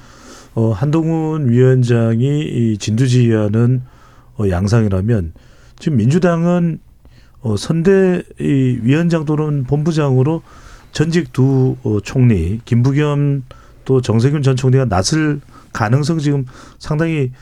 [0.54, 3.82] 어, 한동훈 위원장이 이 진두지휘하는
[4.38, 5.32] 어, 양상이라면
[5.78, 6.80] 지금 민주당은
[7.42, 10.42] 어, 선대 이 위원장 또는 본부장으로
[10.92, 13.44] 전직 두 어, 총리 김부겸
[13.84, 15.40] 또 정세균 전 총리가 낫을
[15.72, 16.46] 가능성 지금
[16.78, 17.32] 상당히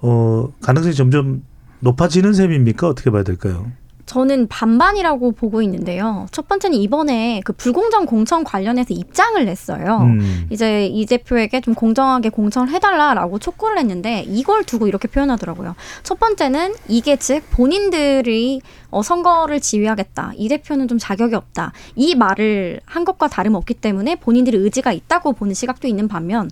[0.00, 1.42] 어, 가능성이 점점
[1.80, 2.88] 높아지는 셈입니까?
[2.88, 3.70] 어떻게 봐야 될까요?
[4.06, 6.26] 저는 반반이라고 보고 있는데요.
[6.30, 10.00] 첫 번째는 이번에 그 불공정 공천 관련해서 입장을 냈어요.
[10.02, 10.46] 음.
[10.50, 15.74] 이제 이 대표에게 좀 공정하게 공천을 해달라라고 촉구를 했는데 이걸 두고 이렇게 표현하더라고요.
[16.02, 20.32] 첫 번째는 이게 즉 본인들이 어, 선거를 지휘하겠다.
[20.36, 21.72] 이 대표는 좀 자격이 없다.
[21.96, 26.50] 이 말을 한 것과 다름없기 때문에 본인들의 의지가 있다고 보는 시각도 있는 반면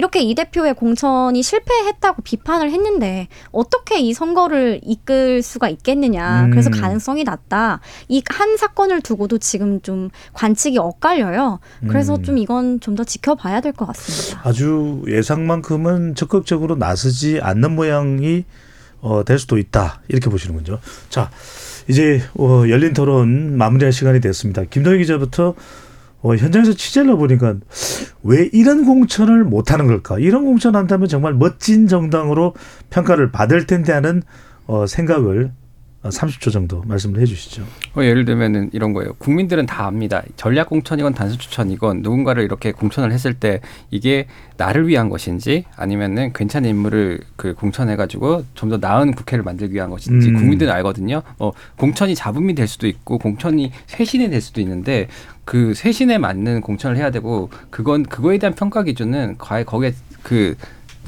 [0.00, 6.46] 이렇게 이 대표의 공천이 실패했다고 비판을 했는데 어떻게 이 선거를 이끌 수가 있겠느냐.
[6.46, 6.50] 음.
[6.50, 7.80] 그래서 가능성이 낮다.
[8.08, 11.60] 이 한 사건을 두고도 지금 좀 관측이 엇갈려요.
[11.88, 12.22] 그래서 음.
[12.22, 14.40] 좀 이건 좀 더 지켜봐야 될 것 같습니다.
[14.48, 18.44] 아주 예상만큼은 적극적으로 나서지 않는 모양이
[19.02, 20.78] 어, 될 수도 있다 이렇게 보시는군요.
[21.10, 21.30] 자
[21.88, 24.62] 이제 어, 열린 토론 마무리할 시간이 됐습니다.
[24.64, 25.54] 김동희 기자부터
[26.22, 27.56] 어, 현장에서 취재를 해보니까
[28.22, 30.18] 왜 이런 공천을 못하는 걸까?
[30.18, 32.54] 이런 공천 한다면 정말 멋진 정당으로
[32.90, 34.22] 평가를 받을 텐데 하는
[34.66, 35.52] 어, 생각을
[36.02, 37.62] 어, 30초 정도 말씀을 해주시죠.
[37.92, 39.12] 뭐 예를 들면은 이런 거예요.
[39.18, 40.22] 국민들은 다 압니다.
[40.36, 43.60] 전략 공천이건 단수 추천이건 누군가를 이렇게 공천을 했을 때
[43.90, 49.90] 이게 나를 위한 것인지 아니면은 괜찮은 인물을 그 공천해가지고 좀 더 나은 국회를 만들기 위한
[49.90, 50.36] 것인지 음.
[50.36, 51.20] 국민들은 알거든요.
[51.36, 55.06] 뭐 공천이 잡음이 될 수도 있고 공천이 쇄신이 될 수도 있는데
[55.44, 60.54] 그 쇄신에 맞는 공천을 해야 되고 그건 그거에 대한 평가 기준은 과연 거기에 그,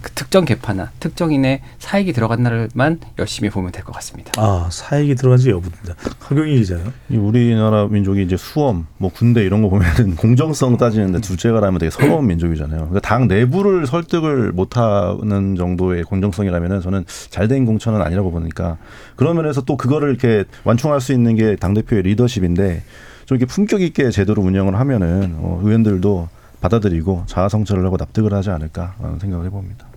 [0.03, 4.33] 그 특정 개파나 특정인의 사익이 들어간다를만 열심히 보면 될 것 같습니다.
[4.37, 5.95] 아 사익이 들어간지 여부입니다.
[6.19, 6.93] 하경희 기자요.
[7.09, 12.27] 이 우리나라 민족이 이제 수험, 뭐 군대 이런 거 보면은 공정성 따지는데 둘째가라면 되게 서러운
[12.27, 12.79] 민족이잖아요.
[12.89, 18.79] 그러니까 당 내부를 설득을 못하는 정도의 공정성이라면은 저는 잘된 공천은 아니라고 보니까
[19.15, 22.83] 그런 면에서 또 그거를 이렇게 완충할 수 있는 게 당 대표의 리더십인데
[23.27, 26.29] 좀 이렇게 품격 있게 제대로 운영을 하면은 어, 의원들도
[26.61, 29.92] 받아들이고 자아성찰을 하고 납득을 하지 않을까라는 생각을 해봅니다.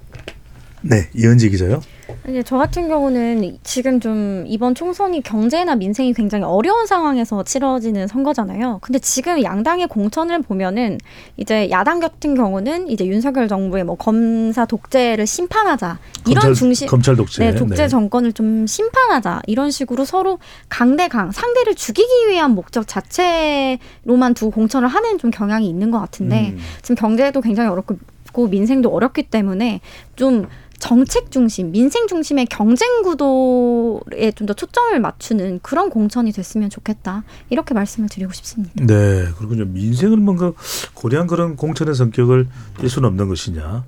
[0.88, 1.82] 네 이현지 기자요.
[2.30, 8.80] 이제 저 같은 경우는 지금 좀 이번 총선이 경제나 민생이 굉장히 어려운 상황에서 치러지는 선거잖아요.
[8.82, 11.00] 근데 지금 양당의 공천을 보면은
[11.38, 17.16] 이제 야당 같은 경우는 이제 윤석열 정부의 뭐 검사 독재를 심판하자 이런 검찰, 중심 검찰
[17.16, 17.44] 독재.
[17.44, 20.38] 네, 독재 정권을 좀 심판하자 이런 식으로 서로
[20.70, 26.60] 강대강 상대를 죽이기 위한 목적 자체로만 두고 공천을 하는 좀 경향이 있는 것 같은데 음.
[26.84, 29.82] 지금 경제도 굉장히 어렵고 민생도 어렵기 때문에
[30.16, 30.48] 좀
[30.80, 37.74] 정책 중심, 민생 중심의 경쟁 구도에 좀 더 초점을 맞추는 그런 공천이 됐으면 좋겠다 이렇게
[37.74, 38.74] 말씀을 드리고 싶습니다.
[38.76, 39.66] 네, 그렇군요.
[39.66, 40.52] 민생을 뭔가
[40.94, 42.48] 고려한 그런 공천의 성격을
[42.80, 43.84] 뗄 수는 없는 것이냐.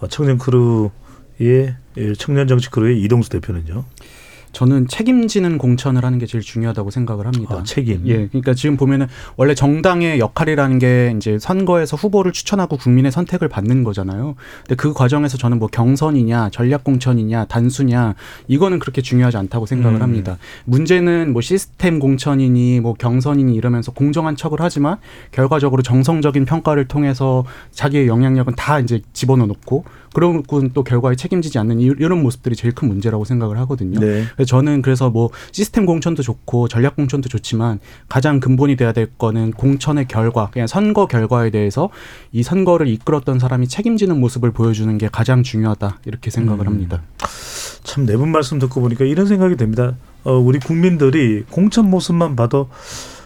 [0.00, 0.90] 어, 청년 크루의
[1.98, 3.84] 예, 청년 정치 크루의 이동수 대표는요.
[4.58, 7.54] 저는 책임지는 공천을 하는 게 제일 중요하다고 생각을 합니다.
[7.54, 8.02] 아, 책임.
[8.06, 9.06] 예, 그러니까 지금 보면은
[9.36, 14.34] 원래 정당의 역할이라는 게 이제 선거에서 후보를 추천하고 국민의 선택을 받는 거잖아요.
[14.62, 18.16] 근데 그 과정에서 저는 뭐 경선이냐, 전략 공천이냐, 단수냐
[18.48, 20.02] 이거는 그렇게 중요하지 않다고 생각을 음.
[20.02, 20.38] 합니다.
[20.64, 24.96] 문제는 뭐 시스템 공천이니 뭐 경선이니 이러면서 공정한 척을 하지만
[25.30, 29.84] 결과적으로 정성적인 평가를 통해서 자기의 영향력은 다 이제 집어넣어 놓고
[30.18, 30.42] 그러고
[30.74, 34.00] 또 결과에 책임지지 않는 이- 이런 모습들이 제일 큰 문제라고 생각을 하거든요.
[34.00, 34.24] 네.
[34.34, 39.52] 그래서 저는 그래서 뭐 시스템 공천도 좋고 전략 공천도 좋지만 가장 근본이 돼야 될 거는
[39.52, 41.88] 공천의 결과, 그냥 선거 결과에 대해서
[42.32, 46.72] 이 선거를 이끌었던 사람이 책임지는 모습을 보여주는 게 가장 중요하다 이렇게 생각을 음.
[46.72, 47.02] 합니다.
[47.84, 49.94] 참 네 분 말씀 듣고 보니까 이런 생각이 듭니다.
[50.24, 52.68] 어, 우리 국민들이 공천 모습만 봐도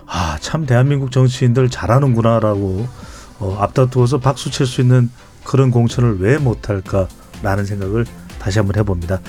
[0.07, 2.87] 아, 참 대한민국 정치인들 잘하는구나라고
[3.39, 5.11] 어, 앞다투어서 박수 칠 수 있는
[5.45, 8.05] 그런 공천을 왜 못할까라는 생각을
[8.39, 9.21] 다시 한번 해봅니다.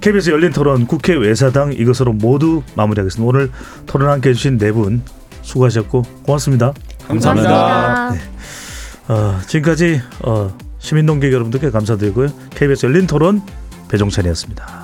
[0.00, 3.28] KBS 열린 토론 국회 외사당 이것으로 모두 마무리하겠습니다.
[3.28, 3.50] 오늘
[3.86, 5.02] 토론 함께 해주신 네 분
[5.42, 6.72] 수고하셨고 고맙습니다.
[7.06, 8.14] 감사합니다.
[9.08, 12.28] 어, 지금까지 어, 시민농객 여러분들께 감사드리고요.
[12.50, 13.42] KBS 열린 토론
[13.88, 14.81] 배종찬이었습니다.